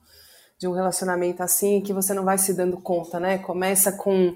[0.60, 3.38] de um relacionamento assim que você não vai se dando conta, né?
[3.38, 4.36] Começa com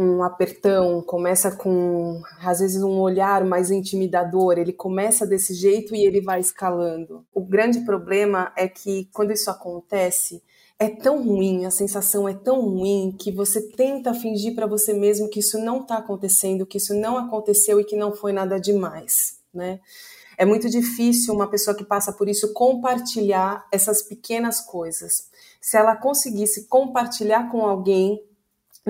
[0.00, 6.04] um apertão, começa com às vezes um olhar mais intimidador, ele começa desse jeito e
[6.04, 7.22] ele vai escalando.
[7.34, 10.42] O grande problema é que quando isso acontece,
[10.78, 15.28] é tão ruim, a sensação é tão ruim que você tenta fingir para você mesmo
[15.28, 19.38] que isso não está acontecendo, que isso não aconteceu e que não foi nada demais,
[19.52, 19.80] né?
[20.38, 25.28] É muito difícil uma pessoa que passa por isso compartilhar essas pequenas coisas.
[25.60, 28.18] Se ela conseguisse compartilhar com alguém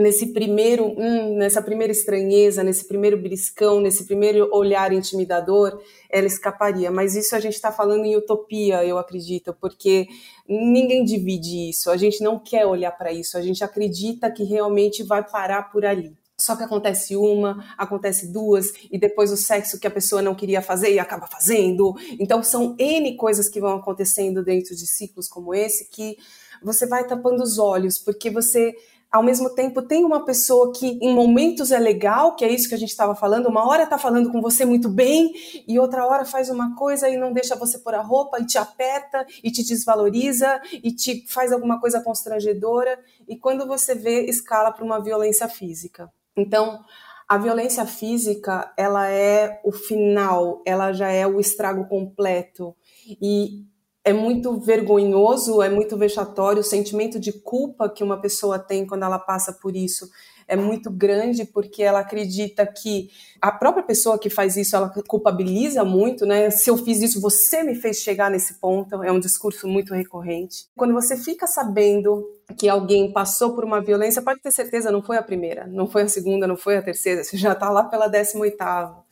[0.01, 6.91] nesse primeiro, hum, nessa primeira estranheza, nesse primeiro briscão, nesse primeiro olhar intimidador, ela escaparia.
[6.91, 10.09] Mas isso a gente está falando em utopia, eu acredito, porque
[10.49, 11.91] ninguém divide isso.
[11.91, 13.37] A gente não quer olhar para isso.
[13.37, 16.19] A gente acredita que realmente vai parar por ali.
[16.41, 20.63] Só que acontece uma, acontece duas, e depois o sexo que a pessoa não queria
[20.63, 21.95] fazer e acaba fazendo.
[22.19, 26.17] Então são N coisas que vão acontecendo dentro de ciclos como esse que
[26.63, 28.75] você vai tapando os olhos, porque você
[29.11, 32.75] ao mesmo tempo tem uma pessoa que em momentos é legal, que é isso que
[32.75, 35.33] a gente estava falando, uma hora está falando com você muito bem
[35.67, 38.57] e outra hora faz uma coisa e não deixa você pôr a roupa e te
[38.57, 44.71] aperta e te desvaloriza e te faz alguma coisa constrangedora e quando você vê escala
[44.71, 46.11] para uma violência física.
[46.37, 46.85] Então,
[47.29, 52.75] a violência física, ela é o final, ela já é o estrago completo
[53.23, 53.70] e
[54.05, 59.05] é muito vergonhoso, é muito vexatório, o sentimento de culpa que uma pessoa tem quando
[59.05, 60.09] ela passa por isso
[60.51, 63.09] é muito grande porque ela acredita que
[63.41, 66.51] a própria pessoa que faz isso, ela culpabiliza muito, né?
[66.51, 70.67] Se eu fiz isso, você me fez chegar nesse ponto, é um discurso muito recorrente.
[70.77, 72.29] Quando você fica sabendo
[72.59, 76.03] que alguém passou por uma violência, pode ter certeza, não foi a primeira, não foi
[76.03, 79.05] a segunda, não foi a terceira, você já está lá pela décima oitava.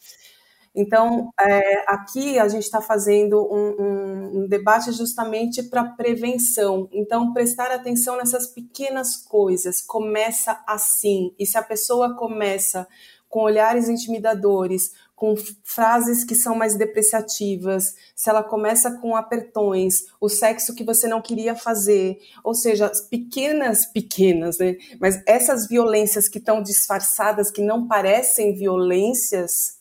[0.79, 6.89] Então, é, aqui a gente está fazendo um, um, um, debate justamente para prevenção.
[6.93, 9.81] Então, prestar atenção nessas pequenas coisas.
[9.81, 11.35] Começa assim.
[11.37, 12.87] E se a pessoa começa
[13.29, 20.29] com olhares intimidadores, com frases que são mais depreciativas, se ela começa com apertões, o
[20.29, 24.77] sexo que você não queria fazer, ou seja, pequenas, pequenas, né?
[25.01, 29.78] Mas essas violências que estão disfarçadas, que não parecem violências,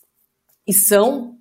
[0.67, 1.37] e são,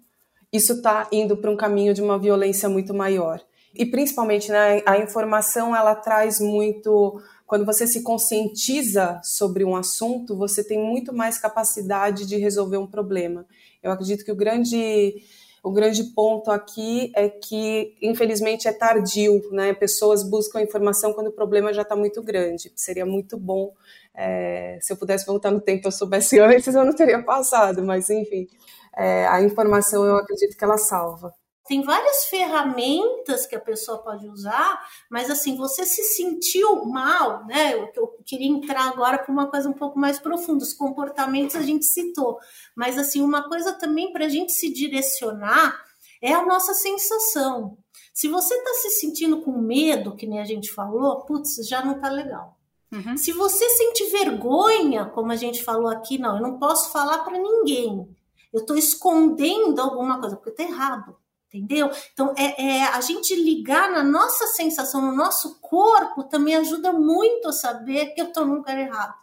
[0.53, 3.41] isso está indo para um caminho de uma violência muito maior.
[3.75, 10.37] E principalmente, né, a informação ela traz muito quando você se conscientiza sobre um assunto,
[10.37, 13.47] você tem muito mais capacidade de resolver um problema.
[13.83, 15.23] Eu acredito que o grande
[15.63, 19.75] o grande ponto aqui é que, infelizmente, é tardio, né?
[19.75, 22.71] Pessoas buscam informação quando o problema já está muito grande.
[22.77, 23.73] Seria muito bom
[24.17, 28.09] é, se eu pudesse voltar no tempo, eu soubesse antes, eu não teria passado, mas
[28.09, 28.49] enfim,
[28.97, 31.33] é, a informação eu acredito que ela salva.
[31.67, 34.81] Tem várias ferramentas que a pessoa pode usar,
[35.11, 37.75] mas assim, você se sentiu mal, né?
[37.75, 40.63] Eu, eu queria entrar agora para uma coisa um pouco mais profunda.
[40.63, 42.39] Os comportamentos a gente citou,
[42.77, 45.77] mas assim, uma coisa também para a gente se direcionar
[46.23, 47.77] é a nossa sensação.
[48.15, 51.97] Se você está se sentindo com medo, que nem a gente falou, putz, já não
[51.97, 52.57] está legal.
[52.93, 53.17] Uhum.
[53.17, 57.39] Se você sente vergonha, como a gente falou aqui, não, eu não posso falar para
[57.39, 58.09] ninguém.
[58.57, 61.17] Eu estou escondendo alguma coisa, porque está errado
[61.57, 61.91] entendeu?
[62.13, 67.49] Então, é, é, a gente ligar na nossa sensação, no nosso corpo, também ajuda muito
[67.49, 69.15] a saber que eu estou no lugar errado.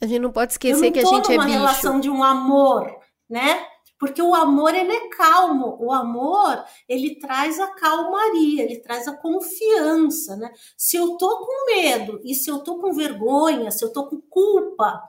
[0.00, 1.40] A gente não pode esquecer que a gente é bicho.
[1.40, 2.94] uma relação de um amor,
[3.28, 3.64] né?
[3.98, 5.76] Porque o amor, ele é calmo.
[5.80, 10.52] O amor, ele traz a calmaria, ele traz a confiança, né?
[10.76, 14.20] Se eu tô com medo e se eu tô com vergonha, se eu tô com
[14.20, 15.02] culpa,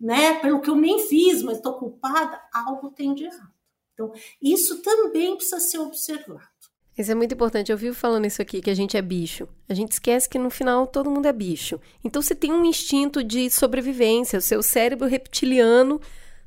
[0.00, 0.34] né?
[0.40, 3.52] Pelo que eu nem fiz, mas tô culpada, algo tem de errado.
[3.92, 6.48] Então, isso também precisa ser observado.
[6.96, 7.70] Isso é muito importante.
[7.70, 9.48] Eu vivo falando isso aqui, que a gente é bicho.
[9.68, 11.80] A gente esquece que no final todo mundo é bicho.
[12.04, 14.38] Então você tem um instinto de sobrevivência.
[14.38, 16.00] O seu cérebro reptiliano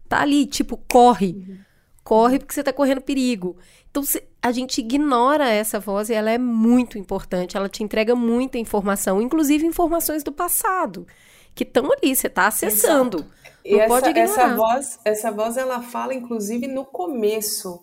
[0.07, 1.27] tá ali, tipo, corre.
[1.27, 1.57] Uhum.
[2.03, 3.57] Corre porque você tá correndo perigo.
[3.89, 4.03] Então
[4.41, 7.57] a gente ignora essa voz e ela é muito importante.
[7.57, 11.07] Ela te entrega muita informação, inclusive informações do passado,
[11.55, 13.17] que estão ali, você está acessando.
[13.17, 13.33] Exato.
[13.65, 17.81] E essa, essa voz, essa voz ela fala inclusive no começo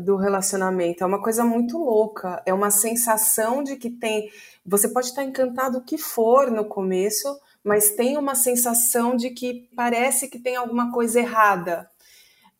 [0.00, 1.04] do relacionamento.
[1.04, 2.42] É uma coisa muito louca.
[2.46, 4.30] É uma sensação de que tem.
[4.64, 9.68] Você pode estar encantado o que for no começo, mas tem uma sensação de que
[9.76, 11.88] parece que tem alguma coisa errada.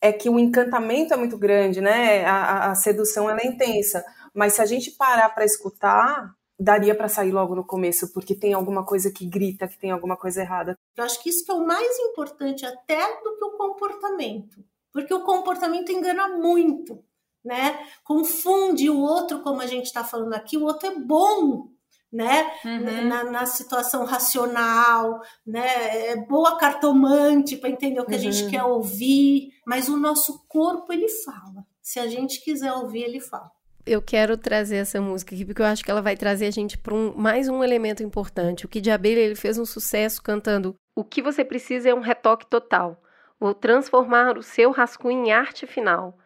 [0.01, 2.25] É que o encantamento é muito grande, né?
[2.25, 4.05] A, a sedução ela é intensa.
[4.35, 8.53] Mas se a gente parar para escutar, daria para sair logo no começo, porque tem
[8.53, 10.79] alguma coisa que grita que tem alguma coisa errada.
[10.97, 15.25] Eu acho que isso é o mais importante até do que o comportamento, porque o
[15.25, 17.03] comportamento engana muito,
[17.45, 17.87] né?
[18.05, 21.69] Confunde o outro, como a gente está falando aqui, o outro é bom,
[22.13, 22.53] né?
[22.65, 23.09] Uhum.
[23.09, 26.11] Na, na, situação racional, né?
[26.11, 28.19] É boa cartomante para entender o que uhum.
[28.19, 28.51] a gente uhum.
[28.51, 31.67] quer ouvir, mas o nosso corpo ele fala.
[31.81, 33.51] Se a gente quiser ouvir, ele fala
[33.87, 36.79] eu quero trazer essa música aqui porque eu acho que ela vai trazer a gente
[36.79, 38.67] para um, mais um elemento importante.
[38.67, 42.47] O de Abelha ele fez um sucesso cantando O que você precisa é um retoque
[42.47, 43.03] total.
[43.39, 46.17] Vou transformar o seu rascunho em arte final.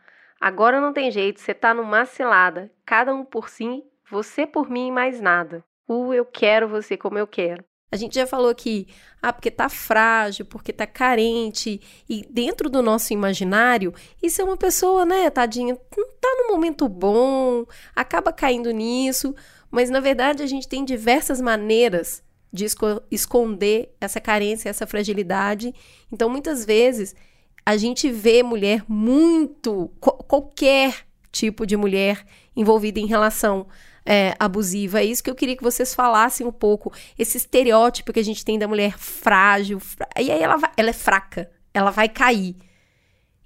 [0.40, 2.70] Agora não tem jeito, você tá numa cilada.
[2.84, 5.64] Cada um por si, você por mim e mais nada.
[5.88, 7.64] O eu quero você como eu quero.
[7.92, 8.88] A gente já falou aqui,
[9.22, 14.56] ah, porque tá frágil, porque tá carente, e dentro do nosso imaginário, isso é uma
[14.56, 17.64] pessoa, né, tadinha, não tá no momento bom,
[17.94, 19.34] acaba caindo nisso,
[19.70, 25.72] mas na verdade a gente tem diversas maneiras de esco esconder essa carência, essa fragilidade.
[26.10, 27.14] Então, muitas vezes,
[27.64, 32.24] a gente vê mulher muito, qualquer tipo de mulher
[32.56, 33.66] envolvida em relação
[34.06, 35.00] é, abusiva.
[35.00, 36.92] É isso que eu queria que vocês falassem um pouco.
[37.18, 39.80] Esse estereótipo que a gente tem da mulher frágil.
[40.16, 42.56] E aí ela, vai, ela é fraca, ela vai cair.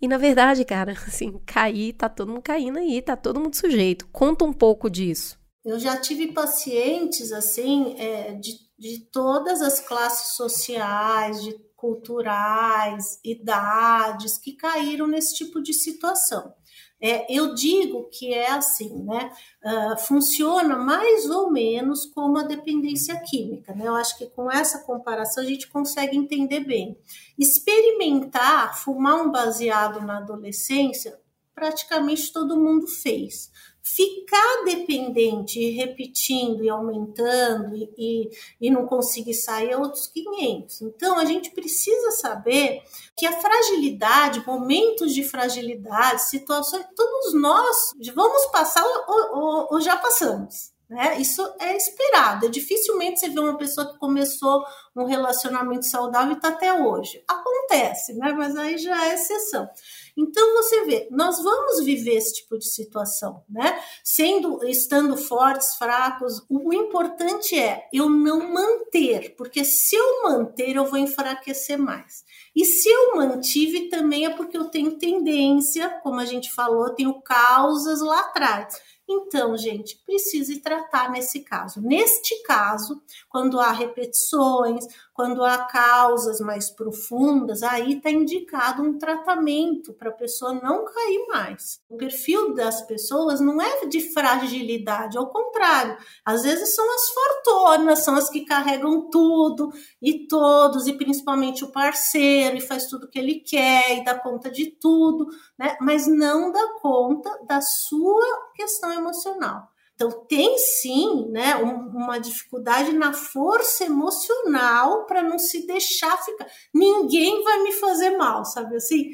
[0.00, 4.06] E na verdade, cara, assim, cair, tá todo mundo caindo aí, tá todo mundo sujeito.
[4.12, 5.38] Conta um pouco disso.
[5.64, 14.38] Eu já tive pacientes, assim, é, de, de todas as classes sociais, de culturais, idades,
[14.38, 16.54] que caíram nesse tipo de situação.
[17.00, 19.32] É, eu digo que é assim, né?
[19.64, 23.86] Uh, funciona mais ou menos como a dependência química, né?
[23.86, 26.98] Eu acho que com essa comparação a gente consegue entender bem.
[27.38, 31.18] Experimentar fumar um baseado na adolescência,
[31.54, 33.50] praticamente todo mundo fez.
[33.82, 40.82] Ficar dependente e repetindo e aumentando e, e, e não conseguir sair é outros 500.
[40.82, 42.82] Então, a gente precisa saber
[43.16, 49.96] que a fragilidade, momentos de fragilidade, situações, todos nós vamos passar ou, ou, ou já
[49.96, 50.72] passamos.
[50.90, 51.20] Né?
[51.20, 52.46] Isso é esperado.
[52.46, 54.64] É dificilmente você vê uma pessoa que começou
[54.96, 57.22] um relacionamento saudável e está até hoje.
[57.28, 58.32] Acontece, né?
[58.32, 59.68] mas aí já é exceção.
[60.16, 63.80] Então você vê, nós vamos viver esse tipo de situação, né?
[64.04, 70.86] Sendo, estando fortes, fracos, o importante é eu não manter, porque se eu manter, eu
[70.86, 72.24] vou enfraquecer mais.
[72.54, 77.20] E se eu mantive, também é porque eu tenho tendência, como a gente falou, tenho
[77.22, 78.74] causas lá atrás.
[79.12, 81.80] Então, gente, precise tratar nesse caso.
[81.80, 84.86] Neste caso, quando há repetições,
[85.20, 91.26] quando há causas mais profundas, aí está indicado um tratamento para a pessoa não cair
[91.28, 91.78] mais.
[91.90, 95.94] O perfil das pessoas não é de fragilidade, ao contrário,
[96.24, 101.70] às vezes são as fortonas, são as que carregam tudo e todos, e principalmente o
[101.70, 105.26] parceiro, e faz tudo que ele quer e dá conta de tudo,
[105.58, 105.76] né?
[105.82, 109.69] Mas não dá conta da sua questão emocional.
[110.00, 116.46] Então, tem sim né, uma dificuldade na força emocional para não se deixar ficar.
[116.72, 119.10] Ninguém vai me fazer mal, sabe assim?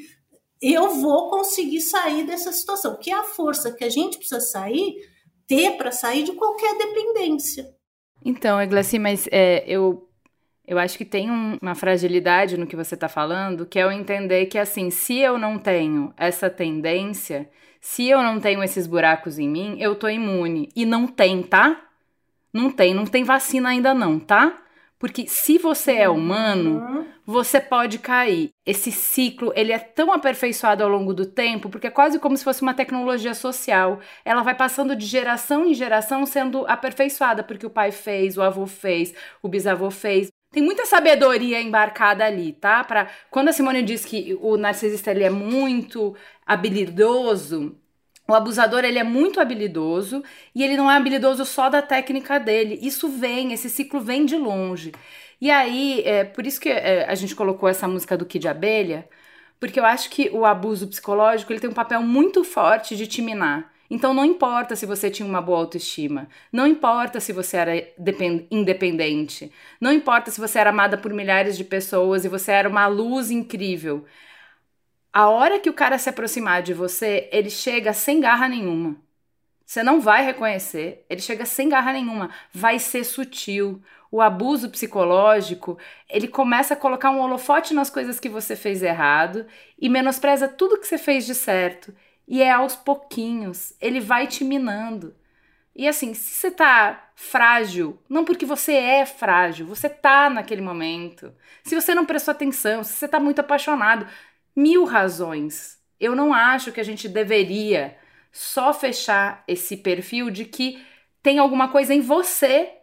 [0.61, 4.95] Eu vou conseguir sair dessa situação, que é a força que a gente precisa sair,
[5.45, 7.67] ter para sair de qualquer dependência.
[8.23, 10.09] Então, Eglaci, mas é, eu,
[10.65, 13.91] eu acho que tem um, uma fragilidade no que você está falando, que é eu
[13.91, 17.49] entender que, assim, se eu não tenho essa tendência,
[17.81, 20.69] se eu não tenho esses buracos em mim, eu tô imune.
[20.75, 21.81] E não tem, tá?
[22.53, 24.57] Não tem, não tem vacina ainda não, tá?
[24.99, 27.05] Porque se você é humano, uhum.
[27.23, 28.49] você pode cair.
[28.65, 32.43] Esse ciclo, ele é tão aperfeiçoado ao longo do tempo, porque é quase como se
[32.43, 33.99] fosse uma tecnologia social.
[34.25, 38.65] Ela vai passando de geração em geração sendo aperfeiçoada, porque o pai fez, o avô
[38.65, 40.31] fez, o bisavô fez.
[40.57, 42.83] Tem muita sabedoria embarcada ali, tá?
[42.83, 47.77] Para quando a Simone diz que o narcisista ele é muito habilidoso,
[48.27, 50.23] o abusador ele é muito habilidoso
[50.55, 52.79] e ele não é habilidoso só da técnica dele.
[52.81, 54.93] Isso vem, esse ciclo vem de longe.
[55.39, 59.07] E aí, é por isso que é, a gente colocou essa música do Kid Abelha,
[59.59, 63.21] porque eu acho que o abuso psicológico ele tem um papel muito forte de te
[63.21, 63.71] minar.
[63.89, 67.73] Então não importa se você tinha uma boa autoestima, não importa se você era
[68.51, 72.87] independente, não importa se você era amada por milhares de pessoas e você era uma
[72.87, 74.05] luz incrível.
[75.13, 78.97] A hora que o cara se aproximar de você, ele chega sem garra nenhuma.
[79.65, 83.81] Você não vai reconhecer, ele chega sem garra nenhuma, vai ser sutil.
[84.09, 85.77] O abuso psicológico,
[86.09, 89.45] ele começa a colocar um holofote nas coisas que você fez errado
[89.77, 91.93] e menospreza tudo que você fez de certo
[92.27, 95.15] e é aos pouquinhos, ele vai te minando.
[95.75, 101.33] E assim, se você tá frágil, não porque você é frágil, você tá naquele momento.
[101.63, 104.07] Se você não prestou atenção, se você tá muito apaixonado,
[104.55, 105.79] mil razões.
[105.99, 107.95] Eu não acho que a gente deveria
[108.31, 110.83] só fechar esse perfil de que
[111.23, 112.73] tem alguma coisa em você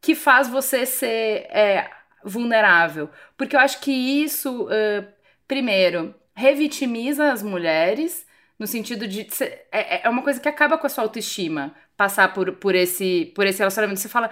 [0.00, 1.90] que faz você ser é,
[2.24, 3.10] vulnerável.
[3.36, 5.06] Porque eu acho que isso, uh,
[5.46, 8.26] primeiro, revitimiza as mulheres
[8.60, 9.26] no sentido de.
[9.72, 13.46] É, é uma coisa que acaba com a sua autoestima passar por, por, esse, por
[13.46, 13.98] esse relacionamento.
[13.98, 14.30] Você fala,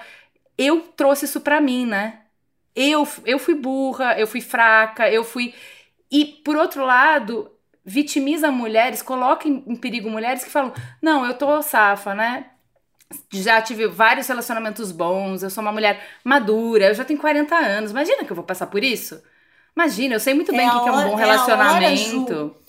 [0.56, 2.20] eu trouxe isso pra mim, né?
[2.76, 5.54] Eu, eu fui burra, eu fui fraca, eu fui.
[6.10, 7.50] E, por outro lado,
[7.82, 12.50] vitimiza mulheres, coloca em, em perigo mulheres que falam: não, eu tô safa, né?
[13.32, 17.92] Já tive vários relacionamentos bons, eu sou uma mulher madura, eu já tenho 40 anos.
[17.92, 19.22] Imagina que eu vou passar por isso?
[19.74, 22.54] Imagina, eu sei muito bem o é que, que, é um bom relacionamento.
[22.64, 22.67] É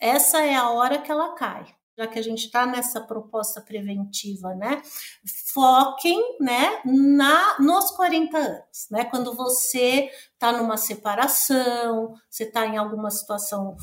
[0.00, 1.66] essa é a hora que ela cai.
[1.98, 4.80] Já que a gente está nessa proposta preventiva, né?
[5.52, 9.04] Foquem, né, na nos 40 anos, né?
[9.06, 13.76] Quando você está numa separação, você está em alguma situação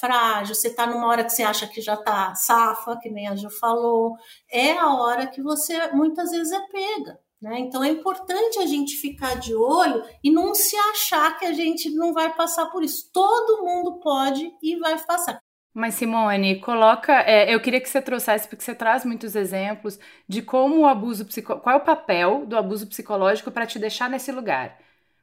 [0.00, 3.36] frágil, você está numa hora que você acha que já está safa, que nem a
[3.36, 4.16] Ju falou,
[4.50, 7.60] é a hora que você muitas vezes é pega, né?
[7.60, 11.88] Então é importante a gente ficar de olho e não se achar que a gente
[11.90, 13.08] não vai passar por isso.
[13.12, 15.40] Todo mundo pode e vai passar.
[15.80, 17.22] Mas Simone, coloca.
[17.22, 21.24] É, eu queria que você trouxesse, porque você traz muitos exemplos de como o abuso
[21.24, 21.64] psicológico.
[21.64, 24.78] Qual é o papel do abuso psicológico para te deixar nesse lugar?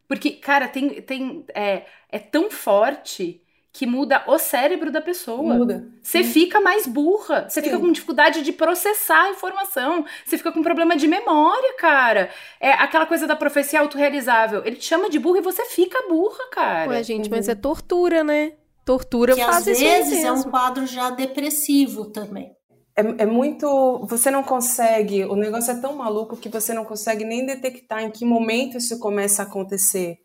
[0.08, 3.40] Porque, cara, tem, tem, é, é tão forte
[3.72, 5.54] que muda o cérebro da pessoa.
[5.54, 5.88] Muda.
[6.02, 10.64] Você fica mais burra, você fica com dificuldade de processar a informação, você fica com
[10.64, 12.32] problema de memória, cara.
[12.60, 14.66] É aquela coisa da profecia autorrealizável.
[14.66, 16.90] Ele te chama de burra e você fica burra, cara.
[16.90, 18.54] Ué, gente, mas é tortura, né?
[18.88, 22.56] Tortura que faz às vezes é um quadro já depressivo também.
[22.96, 23.68] É, é, muito.
[24.08, 25.26] Você não consegue.
[25.26, 28.98] O negócio é tão maluco que você não consegue nem detectar em que momento isso
[28.98, 30.16] começa a acontecer.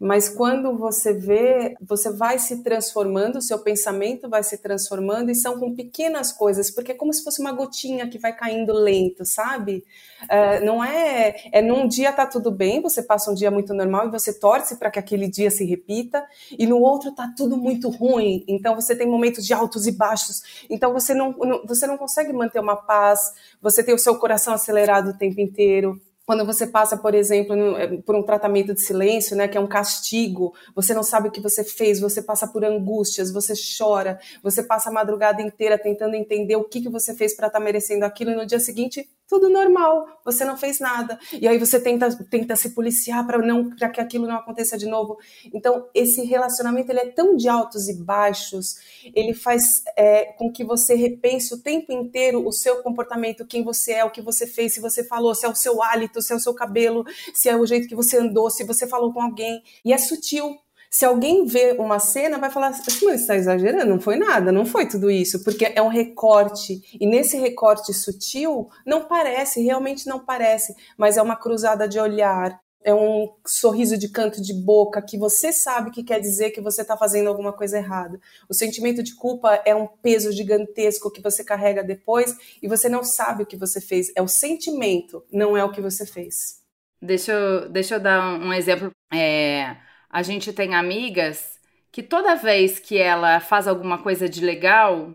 [0.00, 5.58] Mas quando você vê, você vai se transformando, seu pensamento vai se transformando, e são
[5.58, 9.84] com pequenas coisas, porque é como se fosse uma gotinha que vai caindo lento, sabe?
[10.24, 11.36] Uh, não é.
[11.52, 14.76] É num dia tá tudo bem, você passa um dia muito normal e você torce
[14.76, 16.24] para que aquele dia se repita,
[16.58, 20.64] e no outro tá tudo muito ruim, então você tem momentos de altos e baixos,
[20.68, 23.20] então você não, não você não consegue manter uma paz,
[23.60, 27.98] você tem o seu coração acelerado o tempo inteiro quando você passa, por exemplo, eh,
[28.04, 31.40] por um tratamento de silêncio, né, que é um castigo, você não sabe o que
[31.40, 36.56] você fez, você passa por angústias, você chora, você passa a madrugada inteira tentando entender
[36.56, 39.48] o que, que você fez para estar tá merecendo aquilo, e no dia seguinte, tudo
[39.48, 41.18] normal, você não fez nada.
[41.32, 44.86] E aí você tenta, tenta se policiar para não para que aquilo não aconteça de
[44.86, 45.18] novo.
[45.52, 48.76] Então, esse relacionamento ele é tão de altos e baixos,
[49.14, 53.92] ele faz é, com que você repense o tempo inteiro o seu comportamento, quem você
[53.92, 56.36] é, o que você fez, se você falou, se é o seu hálito, se é
[56.36, 57.04] o seu cabelo,
[57.34, 59.62] se é o jeito que você andou, se você falou com alguém.
[59.84, 60.56] E é sutil.
[60.96, 64.64] Se alguém vê uma cena, vai falar assim, mas está exagerando, não foi nada, não
[64.64, 66.80] foi tudo isso, porque é um recorte.
[66.98, 72.58] E nesse recorte sutil, não parece, realmente não parece, mas é uma cruzada de olhar,
[72.82, 76.80] é um sorriso de canto de boca que você sabe que quer dizer que você
[76.80, 78.18] está fazendo alguma coisa errada.
[78.48, 83.04] O sentimento de culpa é um peso gigantesco que você carrega depois e você não
[83.04, 84.10] sabe o que você fez.
[84.16, 86.64] É o sentimento, não é o que você fez.
[87.02, 88.90] Deixa eu, deixa eu dar um, exemplo.
[89.12, 89.76] É,
[90.10, 91.58] a gente tem amigas
[91.92, 95.14] que toda vez que ela faz alguma coisa de legal,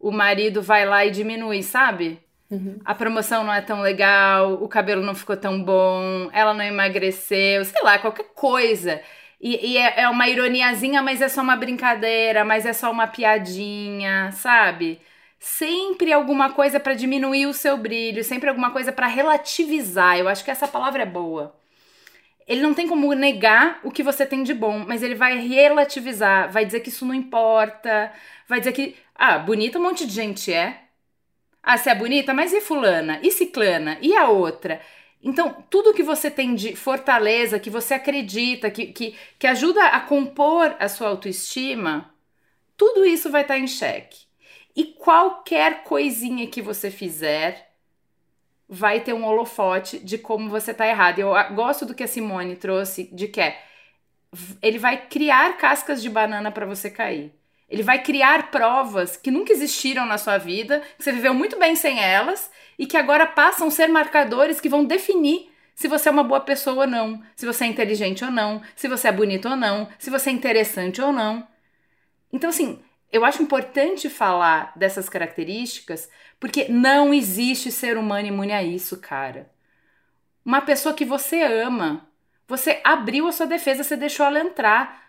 [0.00, 2.18] o marido vai lá e diminui, sabe?
[2.50, 2.78] Uhum.
[2.84, 7.64] A promoção não é tão legal, o cabelo não ficou tão bom, ela não emagreceu,
[7.64, 9.00] sei lá, qualquer coisa.
[9.40, 13.06] E, e é, é, uma ironiazinha, mas é só uma brincadeira, mas é só uma
[13.06, 15.00] piadinha, sabe?
[15.38, 20.18] Sempre alguma coisa para diminuir o seu brilho, sempre alguma coisa para relativizar.
[20.18, 21.54] Eu acho que essa palavra é boa.
[22.46, 26.50] Ele não tem como negar o que você tem de bom, mas ele vai relativizar,
[26.50, 28.12] vai dizer que isso não importa,
[28.48, 30.82] vai dizer que, ah, bonita um monte de gente é,
[31.62, 33.18] ah, você é bonita, mas e fulana?
[33.22, 33.98] E ciclana?
[34.00, 34.80] E a outra?
[35.20, 40.00] Então, tudo que você tem de fortaleza, que você acredita, que, que, que ajuda a
[40.00, 42.14] compor a sua autoestima,
[42.76, 44.26] tudo isso vai estar em xeque.
[44.76, 47.72] E qualquer coisinha que você fizer
[48.68, 51.18] vai ter um holofote de como você está errado.
[51.18, 53.60] Eu gosto do que a Simone trouxe, de que é,
[54.62, 57.32] ele vai criar cascas de banana para você cair.
[57.68, 61.74] Ele vai criar provas que nunca existiram na sua vida, que você viveu muito bem
[61.74, 66.12] sem elas e que agora passam a ser marcadores que vão definir se você é
[66.12, 69.48] uma boa pessoa ou não, se você é inteligente ou não, se você é bonito
[69.48, 71.46] ou não, se você é interessante ou não.
[72.32, 72.80] Então, assim,
[73.12, 79.50] eu acho importante falar dessas características porque não existe ser humano imune a isso, cara.
[80.44, 82.08] Uma pessoa que você ama,
[82.46, 85.04] você abriu a sua defesa, você deixou ela entrar.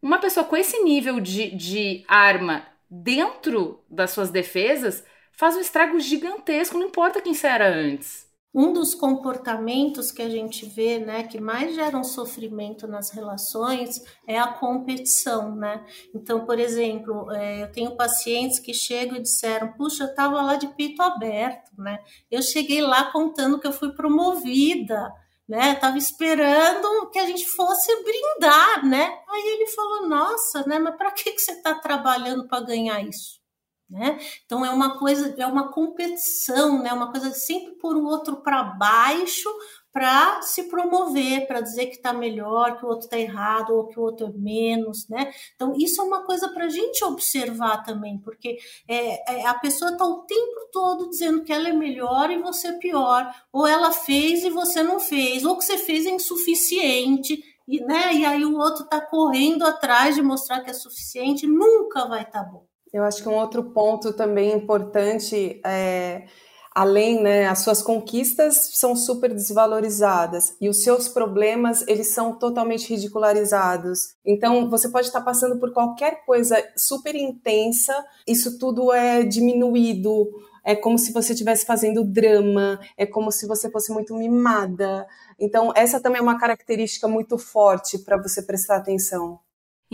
[0.00, 5.98] Uma pessoa com esse nível de, de arma dentro das suas defesas faz um estrago
[6.00, 8.23] gigantesco, não importa quem você era antes.
[8.54, 14.38] Um dos comportamentos que a gente vê, né, que mais geram sofrimento nas relações é
[14.38, 15.84] a competição, né?
[16.14, 20.54] Então, por exemplo, é, eu tenho pacientes que chegam e disseram: "Puxa, eu estava lá
[20.54, 21.98] de peito aberto, né?
[22.30, 25.12] Eu cheguei lá contando que eu fui promovida,
[25.48, 25.74] né?
[25.74, 29.18] Tava esperando que a gente fosse brindar, né?
[29.28, 30.78] Aí ele falou: "Nossa, né?
[30.78, 33.43] Mas para que que você está trabalhando para ganhar isso?"
[33.88, 34.18] Né?
[34.44, 36.92] Então é uma coisa, é uma competição, né?
[36.92, 39.48] Uma coisa sempre por o outro para baixo
[39.94, 43.96] para se promover, para dizer que está melhor, que o outro está errado ou que
[43.96, 45.32] o outro é menos, né?
[45.54, 48.58] Então isso é uma coisa para a gente observar também, porque
[48.88, 52.68] é, é a pessoa está o tempo todo dizendo que ela é melhor e você
[52.68, 57.40] é pior, ou ela fez e você não fez, ou que você fez é insuficiente.
[57.66, 62.06] E, né, e aí o outro está correndo atrás de mostrar que é suficiente, nunca
[62.06, 62.66] vai estar tá bom.
[62.94, 66.26] Eu acho que um outro ponto também importante é
[66.72, 72.88] além, né, as suas conquistas são super desvalorizadas e os seus problemas, eles são totalmente
[72.88, 74.14] ridicularizados.
[74.24, 77.92] Então, você pode estar passando por qualquer coisa super intensa,
[78.28, 80.30] isso tudo é diminuído,
[80.64, 85.04] é como se você estivesse fazendo drama, é como se você fosse muito mimada.
[85.36, 89.40] Então, essa também é uma característica muito forte para você prestar atenção.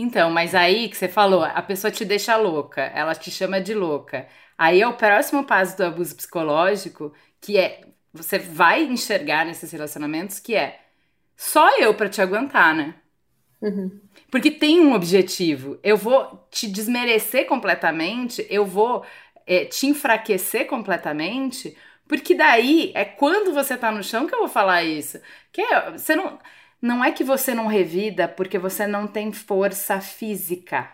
[0.01, 3.75] Então, mas aí que você falou, a pessoa te deixa louca, ela te chama de
[3.75, 4.27] louca.
[4.57, 7.81] Aí é o próximo passo do abuso psicológico, que é
[8.11, 10.79] você vai enxergar nesses relacionamentos que é
[11.37, 12.95] só eu para te aguentar, né?
[13.61, 14.01] Uhum.
[14.31, 15.79] Porque tem um objetivo.
[15.83, 19.05] Eu vou te desmerecer completamente, eu vou
[19.45, 21.77] é, te enfraquecer completamente,
[22.07, 25.19] porque daí é quando você tá no chão que eu vou falar isso.
[25.51, 26.39] Que é, você não
[26.81, 30.91] não é que você não revida porque você não tem força física.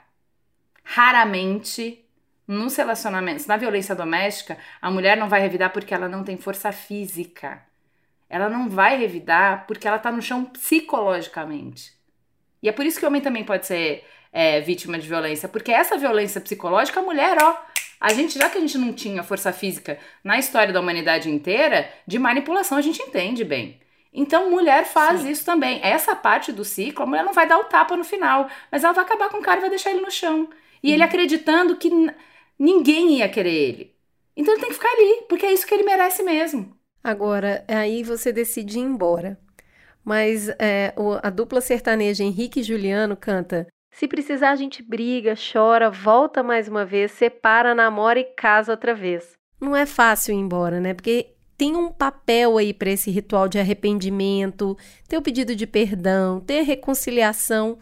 [0.84, 2.06] Raramente,
[2.48, 6.72] nos relacionamentos, na violência doméstica, a mulher não vai revidar porque ela não tem força
[6.72, 7.62] física.
[8.30, 11.94] Ela não vai revidar porque ela tá no chão psicologicamente.
[12.62, 15.72] E é por isso que o homem também pode ser é, vítima de violência, porque
[15.72, 17.58] essa violência psicológica, a mulher, ó,
[18.00, 21.90] a gente, já que a gente não tinha força física na história da humanidade inteira,
[22.06, 23.80] de manipulação a gente entende bem.
[24.18, 25.30] Então, mulher faz Sim.
[25.30, 25.80] isso também.
[25.84, 28.92] Essa parte do ciclo, a mulher não vai dar o tapa no final, mas ela
[28.92, 30.50] vai acabar com o cara e vai deixar ele no chão.
[30.82, 31.08] E ele uhum.
[31.08, 31.92] acreditando que
[32.58, 33.96] ninguém ia querer ele.
[34.36, 36.76] Então ele tem que ficar ali, porque é isso que ele merece mesmo.
[37.04, 39.40] Agora, aí você decide ir embora.
[40.04, 45.92] Mas é, a dupla sertaneja Henrique e Juliano canta: Se precisar, a gente briga, chora,
[45.92, 49.34] volta mais uma vez, separa, namora e casa outra vez.
[49.62, 50.96] Não é fácil ir embora, né?
[50.96, 54.78] Porque tem um papel aí para esse ritual de arrependimento,
[55.08, 57.80] ter o pedido de perdão, ter reconciliação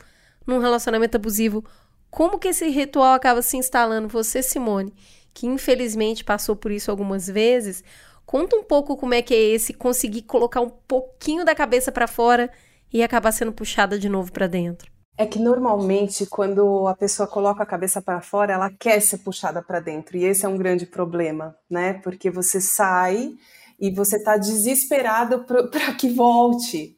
[0.48, 1.64] num relacionamento abusivo.
[2.10, 4.08] Como que esse ritual acaba se instalando?
[4.08, 4.94] Você, Simone,
[5.34, 7.84] que infelizmente passou por isso algumas vezes,
[8.26, 12.08] conta um pouco como é que é esse conseguir colocar um pouquinho da cabeça para
[12.08, 12.50] fora
[12.94, 14.90] e acabar sendo puxada de novo para dentro.
[15.18, 19.62] É que normalmente quando a pessoa coloca a cabeça para fora, ela quer ser puxada
[19.62, 21.94] para dentro, e esse é um grande problema, né?
[22.04, 23.34] Porque você sai
[23.80, 26.98] e você está desesperado para que volte.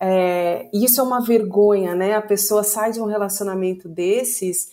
[0.00, 2.14] É, isso é uma vergonha, né?
[2.14, 4.68] A pessoa sai de um relacionamento desses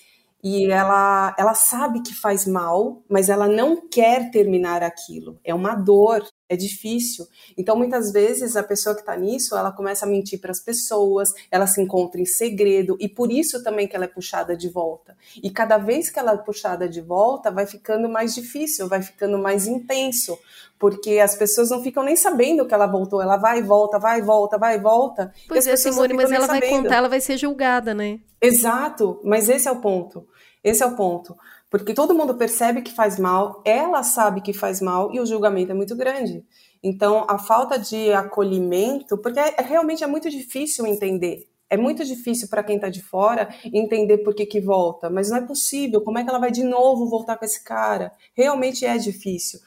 [0.47, 5.39] e ela, ela sabe que faz mal, mas ela não quer terminar aquilo.
[5.43, 7.25] É uma dor, é difícil.
[7.57, 11.33] Então, muitas vezes, a pessoa que está nisso, ela começa a mentir para as pessoas,
[11.49, 15.17] ela se encontra em segredo, e por isso também que ela é puxada de volta.
[15.41, 19.39] E cada vez que ela é puxada de volta, vai ficando mais difícil, vai ficando
[19.39, 20.37] mais intenso,
[20.79, 23.21] porque as pessoas não ficam nem sabendo que ela voltou.
[23.21, 25.33] Ela vai e volta, vai e volta, vai e volta.
[25.47, 28.19] Pois e é, Simone, mas ela vai contar, ela vai ser julgada, né?
[28.41, 30.27] Exato, mas esse é o ponto.
[30.63, 31.35] Esse é o ponto.
[31.69, 35.71] Porque todo mundo percebe que faz mal, ela sabe que faz mal e o julgamento
[35.71, 36.43] é muito grande.
[36.83, 41.47] Então, a falta de acolhimento, porque é, realmente é muito difícil entender.
[41.67, 45.37] É muito difícil para quem está de fora entender por que, que volta, mas não
[45.37, 46.01] é possível.
[46.01, 48.11] Como é que ela vai de novo voltar com esse cara?
[48.35, 49.59] Realmente é difícil.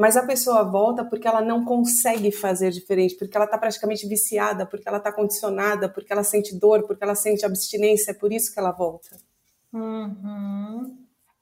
[0.00, 4.64] Mas a pessoa volta porque ela não consegue fazer diferente, porque ela está praticamente viciada,
[4.64, 8.50] porque ela está condicionada, porque ela sente dor, porque ela sente abstinência, é por isso
[8.50, 9.18] que ela volta.
[9.70, 10.99] Uhum.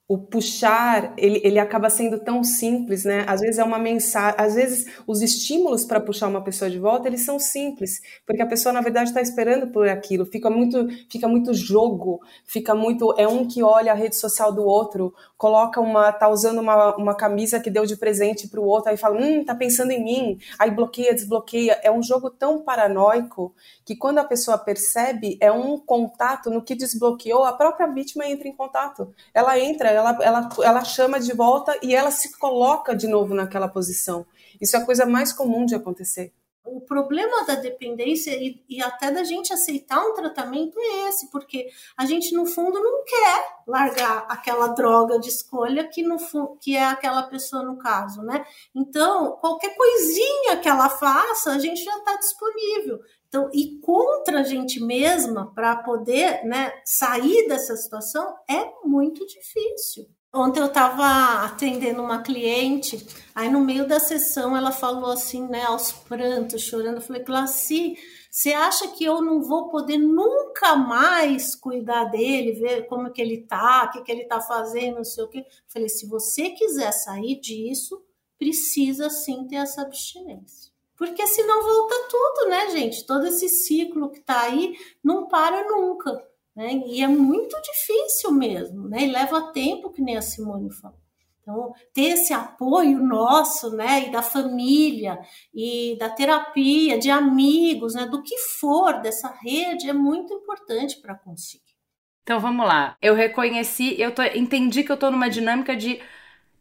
[0.08, 3.26] O puxar, ele, ele acaba sendo tão simples, né?
[3.28, 7.06] Às vezes é uma mensagem, às vezes os estímulos para puxar uma pessoa de volta,
[7.08, 11.28] eles são simples, porque a pessoa na verdade está esperando por aquilo, fica muito, fica
[11.28, 16.10] muito jogo, fica muito, é um que olha a rede social do outro, coloca uma,
[16.10, 19.44] tá usando uma, uma camisa que deu de presente para o outro, aí fala, hum,
[19.44, 23.54] tá pensando em mim, aí bloqueia, desbloqueia, é um jogo tão paranoico
[23.84, 28.48] que quando a pessoa percebe, é um contato no que desbloqueou, a própria vítima entra
[28.48, 33.06] em contato, ela entra, ela, ela, ela chama de volta e ela se coloca de
[33.06, 34.26] novo naquela posição.
[34.60, 36.32] Isso é a coisa mais comum de acontecer.
[36.70, 41.68] O problema da dependência e, e, até da gente aceitar um tratamento é esse, porque
[41.96, 46.18] a gente, no fundo, não quer largar aquela droga de escolha que, no,
[46.60, 48.44] que é aquela pessoa no caso, né?
[48.74, 53.00] Então, qualquer coisinha que ela faça, a gente já está disponível.
[53.28, 60.08] Então, ir contra a gente mesma para poder né, sair dessa situação é muito difícil.
[60.34, 65.64] Ontem eu estava atendendo uma cliente, aí no meio da sessão ela falou assim, né,
[65.64, 66.96] aos prantos, chorando.
[66.96, 67.96] Eu falei, Classi,
[68.30, 73.46] você acha que eu não vou poder nunca mais cuidar dele, ver como que ele
[73.46, 75.44] tá, o que, que ele tá fazendo, não sei o quê?
[75.66, 78.02] Falei, se você quiser sair disso,
[78.38, 83.06] precisa sim ter essa abstinência porque senão volta tudo, né, gente?
[83.06, 86.12] Todo esse ciclo que está aí não para nunca,
[86.54, 86.82] né?
[86.86, 89.04] E é muito difícil mesmo, né?
[89.04, 90.98] E leva tempo, que nem a Simone falou.
[91.40, 95.18] Então, ter esse apoio nosso, né, e da família,
[95.54, 101.14] e da terapia, de amigos, né, do que for dessa rede, é muito importante para
[101.14, 101.64] conseguir.
[102.22, 102.98] Então, vamos lá.
[103.00, 105.98] Eu reconheci, eu tô, entendi que eu estou numa dinâmica de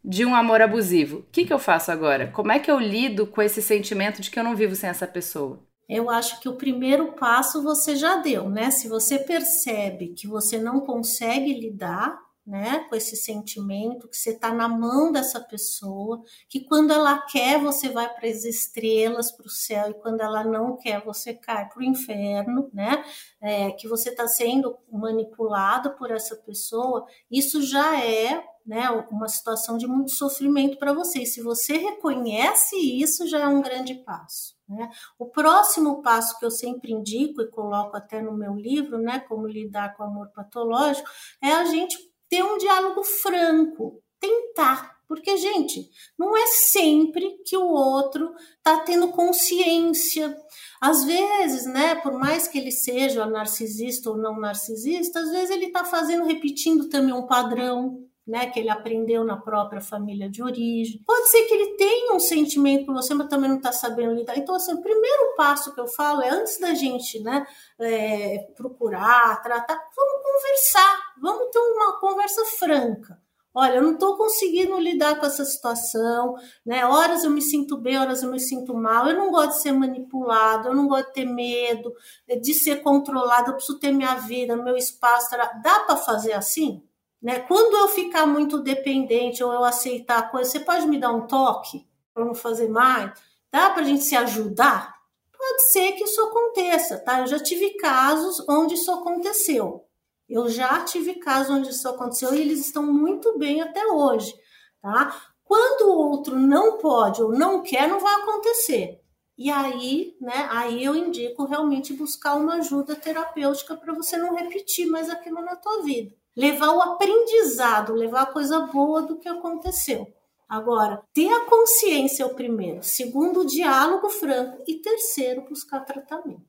[0.04, 1.18] de um amor abusivo.
[1.18, 2.30] O que, que eu faço agora?
[2.32, 5.06] Como é que eu lido com esse sentimento de que eu não vivo sem essa
[5.06, 5.60] pessoa?
[5.88, 8.70] Eu acho que o primeiro passo você já deu, né?
[8.70, 12.18] Se você percebe que você não consegue lidar,
[12.48, 17.60] né, com esse sentimento, que você está na mão dessa pessoa, que quando ela quer
[17.60, 21.68] você vai para as estrelas, para o céu, e quando ela não quer você cai
[21.68, 23.04] para o inferno, né?
[23.40, 29.78] É, que você está sendo manipulado por essa pessoa, isso já é né, uma situação
[29.78, 31.24] de muito sofrimento para você.
[31.24, 34.54] Se você reconhece isso, já é um grande passo.
[34.68, 34.90] Né?
[35.18, 39.48] O próximo passo que eu sempre indico e coloco até no meu livro, né, como
[39.48, 41.08] lidar com o amor patológico,
[41.42, 41.96] é a gente
[42.28, 44.98] ter um diálogo franco, tentar.
[45.08, 45.88] Porque, gente,
[46.18, 50.36] não é sempre que o outro está tendo consciência.
[50.78, 55.68] Às vezes, né, por mais que ele seja narcisista ou não narcisista, às vezes ele
[55.68, 61.02] está fazendo, repetindo também um padrão, né, que ele aprendeu na própria família de origem.
[61.06, 64.36] Pode ser que ele tenha um sentimento por você, mas também não está sabendo lidar.
[64.36, 67.46] Então, assim, o primeiro passo que eu falo é antes da gente, né,
[67.80, 73.18] é, procurar, tratar, vamos conversar, vamos ter uma conversa franca.
[73.54, 76.86] Olha, eu não estou conseguindo lidar com essa situação, né?
[76.86, 79.08] Horas eu me sinto bem, horas eu me sinto mal.
[79.08, 81.92] Eu não gosto de ser manipulado, eu não gosto de ter medo,
[82.40, 83.50] de ser controlado.
[83.50, 85.30] Eu preciso ter minha vida, meu espaço.
[85.62, 86.87] Dá para fazer assim?
[87.20, 87.40] Né?
[87.40, 91.26] Quando eu ficar muito dependente ou eu aceitar a coisa, você pode me dar um
[91.26, 93.12] toque para não fazer mais?
[93.50, 94.94] Dá para a gente se ajudar?
[95.36, 97.20] Pode ser que isso aconteça, tá?
[97.20, 99.84] Eu já tive casos onde isso aconteceu.
[100.28, 104.34] Eu já tive casos onde isso aconteceu e eles estão muito bem até hoje,
[104.82, 105.16] tá?
[105.42, 109.00] Quando o outro não pode ou não quer, não vai acontecer.
[109.38, 114.86] E aí, né, aí eu indico realmente buscar uma ajuda terapêutica para você não repetir
[114.86, 116.14] mais aquilo na tua vida.
[116.38, 120.06] Levar o aprendizado, levar a coisa boa do que aconteceu.
[120.48, 126.46] Agora, ter a consciência é o primeiro, segundo, o diálogo franco e terceiro, buscar tratamento.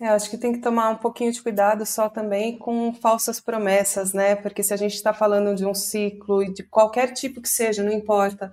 [0.00, 4.12] É, acho que tem que tomar um pouquinho de cuidado só também com falsas promessas,
[4.12, 4.34] né?
[4.34, 7.84] Porque se a gente está falando de um ciclo e de qualquer tipo que seja,
[7.84, 8.52] não importa,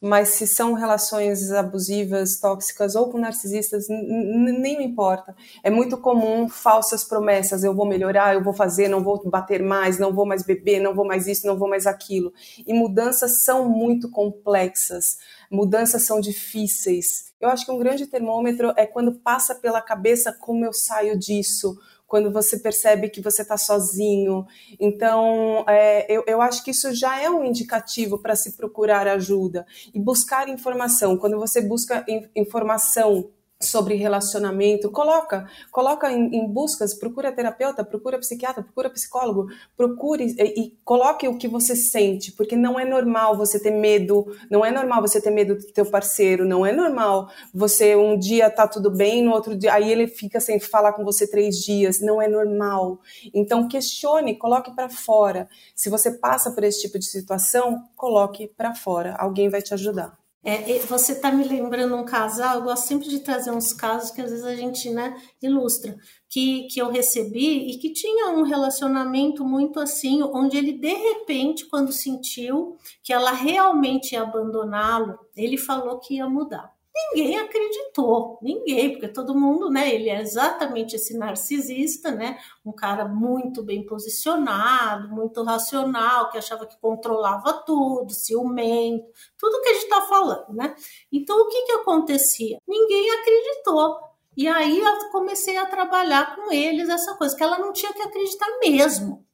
[0.00, 5.34] mas se são relações abusivas, tóxicas ou com narcisistas, nem me importa.
[5.62, 9.98] É muito comum falsas promessas: eu vou melhorar, eu vou fazer, não vou bater mais,
[9.98, 12.32] não vou mais beber, não vou mais isso, não vou mais aquilo.
[12.66, 15.16] E mudanças são muito complexas,
[15.50, 17.32] mudanças são difíceis.
[17.40, 21.76] Eu acho que um grande termômetro é quando passa pela cabeça como eu saio disso,
[22.06, 24.46] quando você percebe que você está sozinho.
[24.78, 29.66] Então, é, eu, eu acho que isso já é um indicativo para se procurar ajuda
[29.92, 31.16] e buscar informação.
[31.16, 32.04] Quando você busca
[32.34, 33.30] informação
[33.60, 40.60] sobre relacionamento, coloca, coloca em, em, buscas, procura terapeuta, procura psiquiatra, procura psicólogo, procure e,
[40.60, 44.70] e, coloque o que você sente, porque não é normal você ter medo, não é
[44.70, 48.90] normal você ter medo do teu parceiro, não é normal você um dia tá tudo
[48.90, 52.28] bem, no outro dia aí ele fica sem falar com você três dias, não é
[52.28, 53.00] normal.
[53.32, 55.48] Então questione, coloque para fora.
[55.74, 59.14] Se você passa por esse tipo de situação, coloque para fora.
[59.18, 60.25] Alguém vai te ajudar.
[60.48, 64.20] É, você está me lembrando um casal, eu gosto sempre de trazer uns casos que
[64.20, 65.96] às vezes a gente né, ilustra,
[66.28, 71.66] que, que eu recebi e que tinha um relacionamento muito assim, onde ele de repente,
[71.66, 78.92] quando sentiu que ela realmente ia abandoná-lo, ele falou que ia mudar ninguém acreditou, ninguém,
[78.92, 85.08] porque todo mundo, né, ele é exatamente esse narcisista, né, um cara muito bem posicionado,
[85.08, 89.06] muito racional, que achava que controlava tudo, ciumento,
[89.38, 90.74] tudo que a gente está falando, né?
[91.12, 92.58] Então, o que que acontecia?
[92.66, 93.98] Ninguém acreditou.
[94.36, 98.02] E aí eu comecei a trabalhar com eles essa coisa, que ela não tinha que
[98.02, 99.25] acreditar mesmo.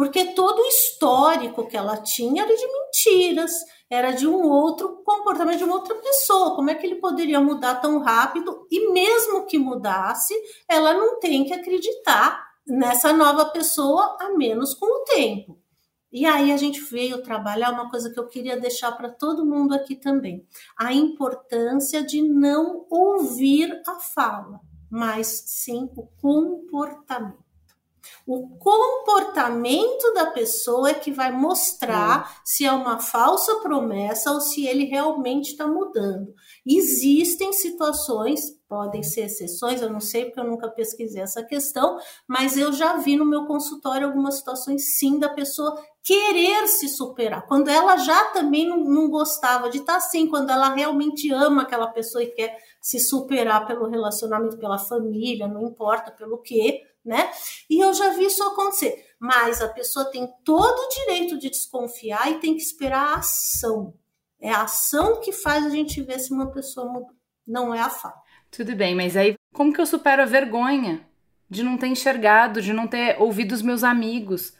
[0.00, 3.52] Porque todo o histórico que ela tinha era de mentiras,
[3.90, 6.56] era de um outro comportamento de uma outra pessoa.
[6.56, 8.66] Como é que ele poderia mudar tão rápido?
[8.70, 10.32] E mesmo que mudasse,
[10.66, 15.60] ela não tem que acreditar nessa nova pessoa, a menos com o tempo.
[16.10, 19.74] E aí a gente veio trabalhar uma coisa que eu queria deixar para todo mundo
[19.74, 20.46] aqui também:
[20.78, 27.49] a importância de não ouvir a fala, mas sim o comportamento.
[28.26, 32.40] O comportamento da pessoa é que vai mostrar hum.
[32.44, 36.34] se é uma falsa promessa ou se ele realmente está mudando.
[36.66, 41.98] Existem situações, podem ser exceções, eu não sei porque eu nunca pesquisei essa questão,
[42.28, 47.46] mas eu já vi no meu consultório algumas situações sim da pessoa querer se superar,
[47.46, 51.62] quando ela já também não, não gostava de estar tá assim, quando ela realmente ama
[51.62, 57.30] aquela pessoa e quer se superar pelo relacionamento, pela família, não importa pelo que, né?
[57.68, 59.06] E eu já vi isso acontecer.
[59.18, 63.94] Mas a pessoa tem todo o direito de desconfiar e tem que esperar a ação.
[64.40, 67.10] É a ação que faz a gente ver se uma pessoa mudou.
[67.46, 68.14] Não é a fala.
[68.50, 71.06] Tudo bem, mas aí como que eu supero a vergonha
[71.48, 74.50] de não ter enxergado, de não ter ouvido os meus amigos?
[74.50, 74.54] O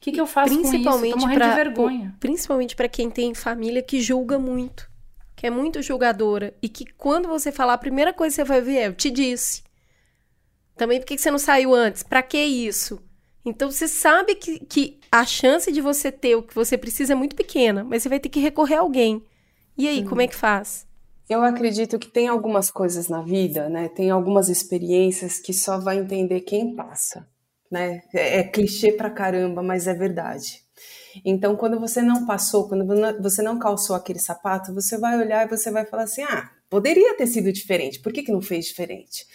[0.00, 1.28] que, que eu faço principalmente com isso?
[1.28, 2.16] Tô pra, de vergonha.
[2.18, 4.90] Principalmente para quem tem família que julga muito,
[5.36, 8.60] que é muito julgadora e que quando você falar, a primeira coisa que você vai
[8.60, 9.62] ver é: eu te disse.
[10.76, 12.02] Também por que você não saiu antes?
[12.02, 13.00] Para que isso?
[13.44, 17.16] Então você sabe que, que a chance de você ter o que você precisa é
[17.16, 19.22] muito pequena, mas você vai ter que recorrer a alguém.
[19.76, 20.86] E aí, como é que faz?
[21.28, 23.88] Eu acredito que tem algumas coisas na vida, né?
[23.88, 27.26] Tem algumas experiências que só vai entender quem passa,
[27.70, 28.02] né?
[28.14, 30.62] É, é clichê pra caramba, mas é verdade.
[31.24, 32.86] Então, quando você não passou, quando
[33.20, 37.16] você não calçou aquele sapato, você vai olhar e você vai falar assim: ah, poderia
[37.16, 39.26] ter sido diferente, por que, que não fez diferente?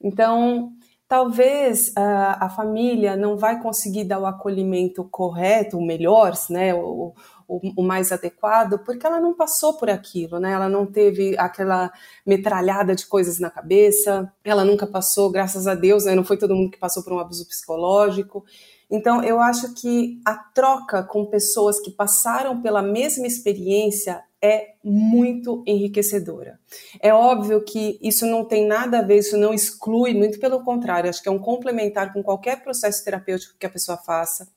[0.00, 0.72] Então,
[1.08, 7.14] talvez uh, a família não vai conseguir dar o acolhimento correto, o melhor, né, o,
[7.48, 10.52] o, o, mais adequado, porque ela não passou por aquilo, né?
[10.52, 11.90] Ela não teve aquela
[12.26, 16.14] metralhada de coisas na cabeça, ela nunca passou, graças a Deus, né?
[16.14, 18.44] Não foi todo mundo que passou por um abuso psicológico.
[18.90, 25.62] Então, eu acho que a troca com pessoas que passaram pela mesma experiência é muito
[25.66, 26.60] enriquecedora.
[27.00, 31.10] É óbvio que isso não tem nada a ver, isso não exclui, muito pelo contrário,
[31.10, 34.48] acho que é um complementar com qualquer processo terapêutico que a pessoa faça.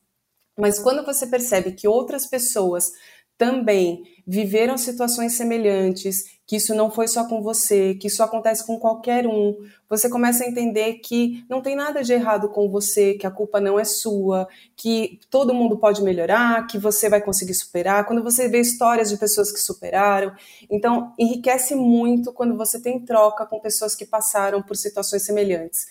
[0.56, 2.92] Mas quando você percebe que outras pessoas
[3.36, 8.78] também viveram situações semelhantes, que isso não foi só com você, que isso acontece com
[8.78, 9.56] qualquer um,
[9.92, 13.60] você começa a entender que não tem nada de errado com você, que a culpa
[13.60, 18.06] não é sua, que todo mundo pode melhorar, que você vai conseguir superar.
[18.06, 20.32] Quando você vê histórias de pessoas que superaram,
[20.70, 25.86] então enriquece muito quando você tem troca com pessoas que passaram por situações semelhantes.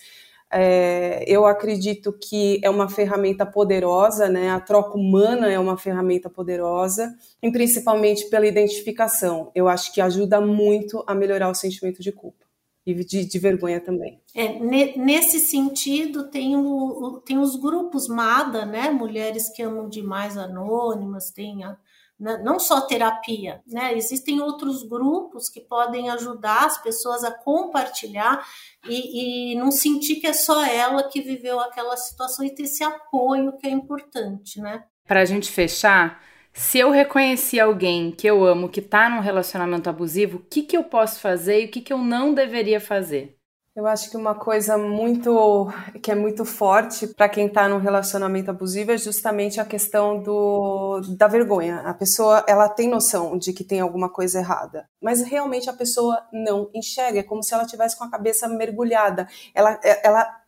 [0.54, 4.50] É, eu acredito que é uma ferramenta poderosa, né?
[4.50, 9.50] A troca humana é uma ferramenta poderosa, e principalmente pela identificação.
[9.54, 12.44] Eu acho que ajuda muito a melhorar o sentimento de culpa
[12.84, 14.20] e de, de vergonha também.
[14.34, 14.58] É,
[14.98, 18.90] nesse sentido, tem, o, tem os grupos MADA, né?
[18.90, 21.76] Mulheres que amam demais anônimas, tem a,
[22.22, 23.96] não só terapia, né?
[23.96, 28.46] Existem outros grupos que podem ajudar as pessoas a compartilhar
[28.88, 32.84] e, e, não sentir que é só ela que viveu aquela situação e ter esse
[32.84, 34.84] apoio que é importante, né?
[35.06, 39.90] Para a gente fechar, se eu reconheci alguém que eu amo que está num relacionamento
[39.90, 43.36] abusivo, o que, que eu posso fazer e o que, que eu não deveria fazer?
[43.74, 45.66] Eu acho que uma coisa muito
[46.02, 51.00] que é muito forte para quem está num relacionamento abusivo é justamente a questão do,
[51.16, 51.78] da vergonha.
[51.80, 56.22] A pessoa ela tem noção de que tem alguma coisa errada, mas realmente a pessoa
[56.30, 57.20] não enxerga.
[57.20, 59.26] É como se ela tivesse com a cabeça mergulhada.
[59.54, 60.42] Ela, ela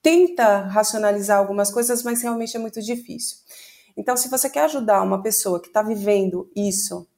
[0.00, 3.38] tenta racionalizar algumas coisas, mas realmente é muito difícil.
[3.96, 7.08] Então, se você quer ajudar uma pessoa que está vivendo isso,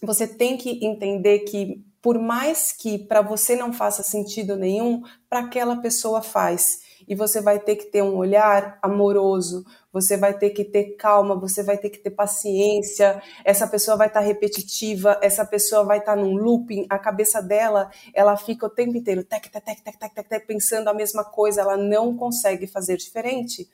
[0.00, 5.40] você tem que entender que por mais que para você não faça sentido nenhum, para
[5.40, 6.80] aquela pessoa faz.
[7.06, 11.38] E você vai ter que ter um olhar amoroso, você vai ter que ter calma,
[11.38, 13.20] você vai ter que ter paciência.
[13.44, 17.42] Essa pessoa vai estar tá repetitiva, essa pessoa vai estar tá num looping, a cabeça
[17.42, 21.24] dela, ela fica o tempo inteiro tec, tec, tec, tec, tec, tec, pensando a mesma
[21.24, 23.68] coisa, ela não consegue fazer diferente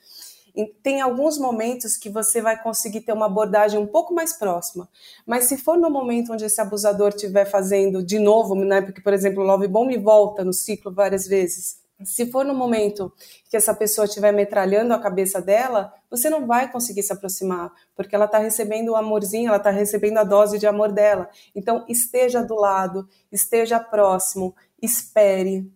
[0.65, 4.89] tem alguns momentos que você vai conseguir ter uma abordagem um pouco mais próxima.
[5.25, 9.13] Mas se for no momento onde esse abusador estiver fazendo de novo, né, porque, por
[9.13, 13.11] exemplo, o Love Bomb volta no ciclo várias vezes, se for no momento
[13.49, 18.15] que essa pessoa estiver metralhando a cabeça dela, você não vai conseguir se aproximar, porque
[18.15, 21.27] ela está recebendo o amorzinho, ela está recebendo a dose de amor dela.
[21.55, 25.71] Então, esteja do lado, esteja próximo, espere,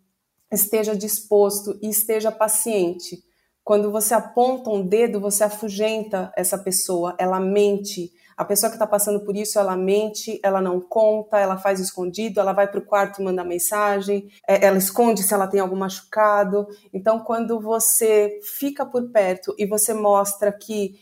[0.51, 3.23] esteja disposto e esteja paciente
[3.71, 8.11] quando você aponta um dedo, você afugenta essa pessoa, ela mente.
[8.35, 12.41] A pessoa que está passando por isso, ela mente, ela não conta, ela faz escondido,
[12.41, 16.67] ela vai para o quarto mandar mensagem, é, ela esconde se ela tem algum machucado.
[16.93, 20.99] Então, quando você fica por perto e você mostra que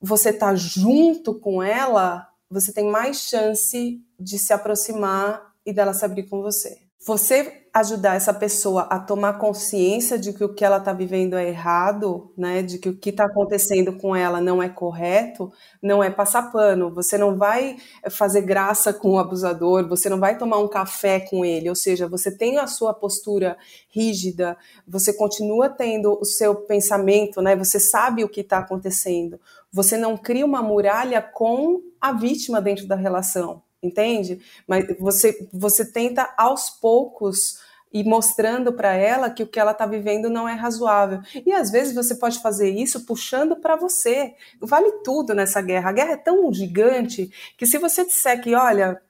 [0.00, 6.06] você está junto com ela, você tem mais chance de se aproximar e dela se
[6.06, 6.78] abrir com você.
[7.06, 11.48] Você ajudar essa pessoa a tomar consciência de que o que ela está vivendo é
[11.48, 12.62] errado, né?
[12.62, 15.52] De que o que está acontecendo com ela não é correto,
[15.82, 16.94] não é passar pano.
[16.94, 17.76] Você não vai
[18.10, 21.68] fazer graça com o abusador, você não vai tomar um café com ele.
[21.68, 23.56] Ou seja, você tem a sua postura
[23.90, 24.56] rígida,
[24.86, 27.56] você continua tendo o seu pensamento, né?
[27.56, 29.40] Você sabe o que está acontecendo.
[29.72, 34.40] Você não cria uma muralha com a vítima dentro da relação entende?
[34.66, 37.58] Mas você, você tenta aos poucos
[37.92, 41.20] e mostrando para ela que o que ela está vivendo não é razoável.
[41.44, 44.34] E às vezes você pode fazer isso puxando para você.
[44.60, 45.90] Vale tudo nessa guerra.
[45.90, 49.00] A guerra é tão gigante que se você disser que, olha,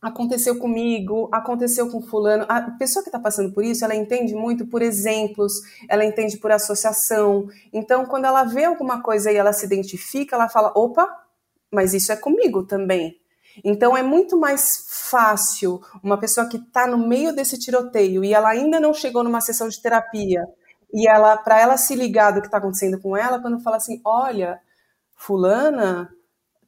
[0.00, 4.66] aconteceu comigo, aconteceu com fulano, a pessoa que está passando por isso, ela entende muito
[4.66, 5.52] por exemplos,
[5.88, 7.48] ela entende por associação.
[7.72, 11.08] Então, quando ela vê alguma coisa e ela se identifica, ela fala, opa,
[11.70, 13.18] mas isso é comigo também.
[13.64, 18.48] Então é muito mais fácil uma pessoa que está no meio desse tiroteio e ela
[18.50, 20.44] ainda não chegou numa sessão de terapia
[20.92, 24.00] e ela para ela se ligar do que está acontecendo com ela quando fala assim,
[24.04, 24.60] olha,
[25.16, 26.10] fulana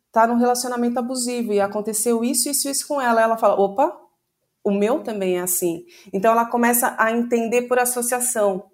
[0.06, 3.22] está num relacionamento abusivo e aconteceu isso, isso, isso com ela.
[3.22, 3.96] Ela fala, opa,
[4.62, 5.84] o meu também é assim.
[6.12, 8.64] Então ela começa a entender por associação.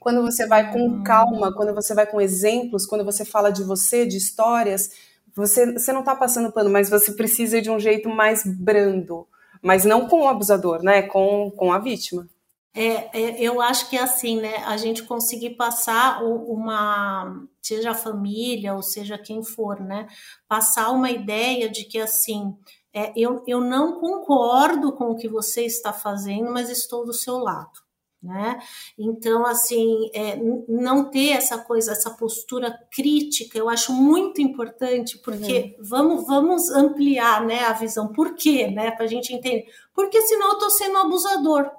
[0.00, 1.02] Quando você vai com hum.
[1.02, 4.90] calma, quando você vai com exemplos, quando você fala de você, de histórias,
[5.34, 9.26] você, você não está passando pano, mas você precisa de um jeito mais brando,
[9.62, 11.02] mas não com o abusador, né?
[11.02, 12.28] Com, com a vítima.
[12.76, 14.56] É, é, eu acho que é assim, né?
[14.64, 20.08] A gente conseguir passar uma, seja a família ou seja quem for, né?
[20.48, 22.56] Passar uma ideia de que assim,
[22.92, 27.38] é, eu, eu não concordo com o que você está fazendo, mas estou do seu
[27.38, 27.83] lado
[28.24, 28.58] né?
[28.98, 30.36] Então, assim, é,
[30.66, 35.84] não ter essa coisa, essa postura crítica, eu acho muito importante, porque uhum.
[35.84, 38.08] vamos, vamos ampliar né, a visão.
[38.08, 38.68] Por quê?
[38.68, 39.66] Né, Para a gente entender.
[39.94, 41.70] Porque senão eu estou sendo abusador.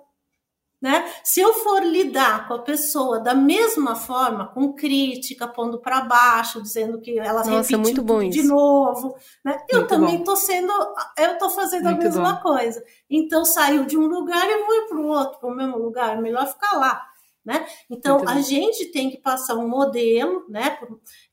[0.85, 1.11] Né?
[1.23, 6.61] Se eu for lidar com a pessoa da mesma forma, com crítica, pondo para baixo,
[6.61, 9.57] dizendo que ela Nossa, repetiu muito bom de novo, né?
[9.67, 10.71] eu também estou sendo,
[11.17, 12.41] eu estou fazendo muito a mesma bom.
[12.43, 12.85] coisa.
[13.09, 16.21] Então saiu de um lugar e vou para o outro, para o mesmo lugar, é
[16.21, 17.01] melhor ficar lá.
[17.43, 17.65] Né?
[17.89, 20.77] Então a gente tem que passar um modelo, né?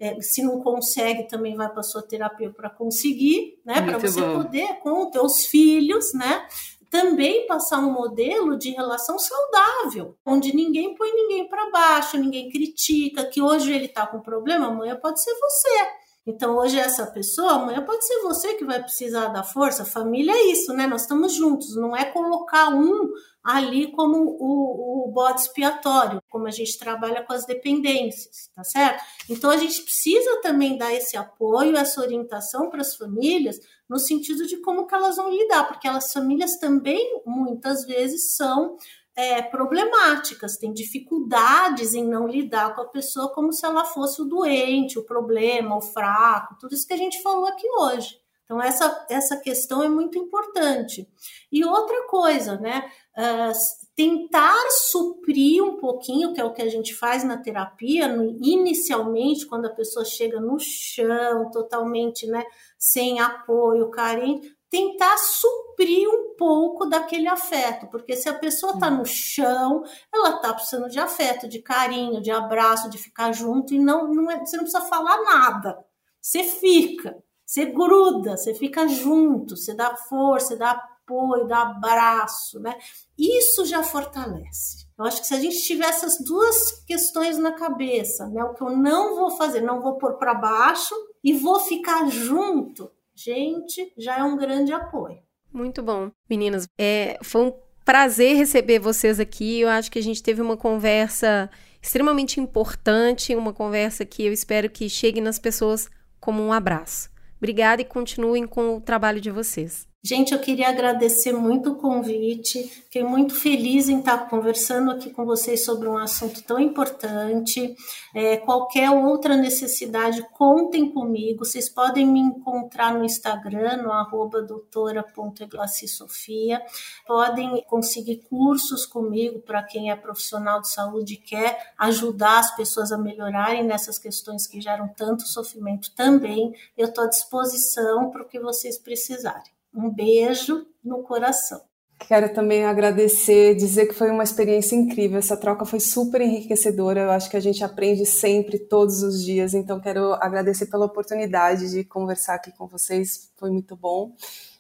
[0.01, 3.83] É, se não consegue, também vai para a sua terapia para conseguir, né?
[3.83, 4.43] Para você bom.
[4.43, 6.47] poder com os teus filhos, né?
[6.93, 13.25] Também passar um modelo de relação saudável, onde ninguém põe ninguém para baixo, ninguém critica,
[13.25, 15.89] que hoje ele está com problema, amanhã pode ser você.
[16.27, 19.87] Então, hoje essa pessoa, amanhã pode ser você que vai precisar da força.
[19.87, 20.87] Família é isso, né?
[20.87, 23.11] Nós estamos juntos, não é colocar um
[23.43, 29.03] ali como o, o bode expiatório, como a gente trabalha com as dependências, tá certo?
[29.31, 33.59] Então, a gente precisa também dar esse apoio, essa orientação para as famílias,
[33.93, 38.79] no sentido de como que elas vão lidar, porque as famílias também, muitas vezes, são
[39.15, 44.25] é, problemáticas, têm dificuldades em não lidar com a pessoa como se ela fosse o
[44.25, 48.22] doente, o problema, o fraco, tudo isso que a gente falou aqui hoje.
[48.53, 51.09] Então, essa, essa questão é muito importante.
[51.51, 52.85] E outra coisa, né?
[53.17, 53.53] Uh,
[53.97, 59.47] tentar suprir um pouquinho, que é o que a gente faz na terapia, no, inicialmente,
[59.47, 62.45] quando a pessoa chega no chão, totalmente né,
[62.79, 69.05] sem apoio, carente, tentar suprir um pouco daquele afeto, porque se a pessoa está no
[69.05, 74.09] chão, ela está precisando de afeto, de carinho, de abraço, de ficar junto, e não,
[74.13, 75.85] não é, você não precisa falar nada,
[76.21, 77.23] você fica,
[77.53, 82.79] você gruda, você fica junto, você dá força, dá apoio, dá abraço, né?
[83.19, 84.87] Isso já fortalece.
[84.99, 88.43] Eu acho que se a gente tiver essas duas questões na cabeça, né?
[88.43, 92.91] O que eu não vou fazer, não vou pôr para baixo e vou ficar junto,
[93.15, 95.19] gente, já é um grande apoio.
[95.53, 96.11] Muito bom.
[96.31, 97.53] Meninas, é, foi um
[97.85, 99.61] prazer receber vocês aqui.
[99.61, 101.51] Eu acho que a gente teve uma conversa
[101.83, 107.12] extremamente importante, uma conversa que eu espero que chegue nas pessoas como um abraço.
[107.43, 109.89] Obrigada e continuem com o trabalho de vocês.
[110.05, 112.65] Gente, eu queria agradecer muito o convite.
[112.65, 117.77] Fiquei muito feliz em estar conversando aqui com vocês sobre um assunto tão importante.
[118.13, 121.45] É, qualquer outra necessidade, contem comigo.
[121.45, 126.61] Vocês podem me encontrar no Instagram, no arroba doutora.eglacissofia.
[127.07, 132.91] Podem conseguir cursos comigo para quem é profissional de saúde e quer ajudar as pessoas
[132.91, 136.53] a melhorarem nessas questões que geram tanto sofrimento também.
[136.77, 139.62] Eu estou à disposição para o que vocês precisarem.
[139.75, 141.61] Um beijo no coração.
[142.09, 145.19] Quero também agradecer, dizer que foi uma experiência incrível.
[145.19, 147.03] Essa troca foi super enriquecedora.
[147.03, 149.55] Eu acho que a gente aprende sempre, todos os dias.
[149.55, 153.31] Então, quero agradecer pela oportunidade de conversar aqui com vocês.
[153.37, 154.13] Foi muito bom.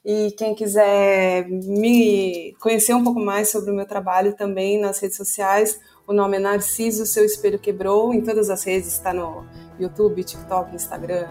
[0.05, 5.16] E quem quiser me conhecer um pouco mais sobre o meu trabalho também nas redes
[5.16, 8.12] sociais, o nome é Narciso Seu Espelho Quebrou.
[8.14, 9.44] Em todas as redes está no
[9.78, 11.28] YouTube, TikTok, Instagram,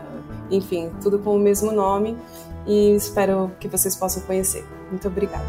[0.49, 2.17] enfim, tudo com o mesmo nome
[2.65, 4.65] e espero que vocês possam conhecer.
[4.89, 5.45] Muito obrigada.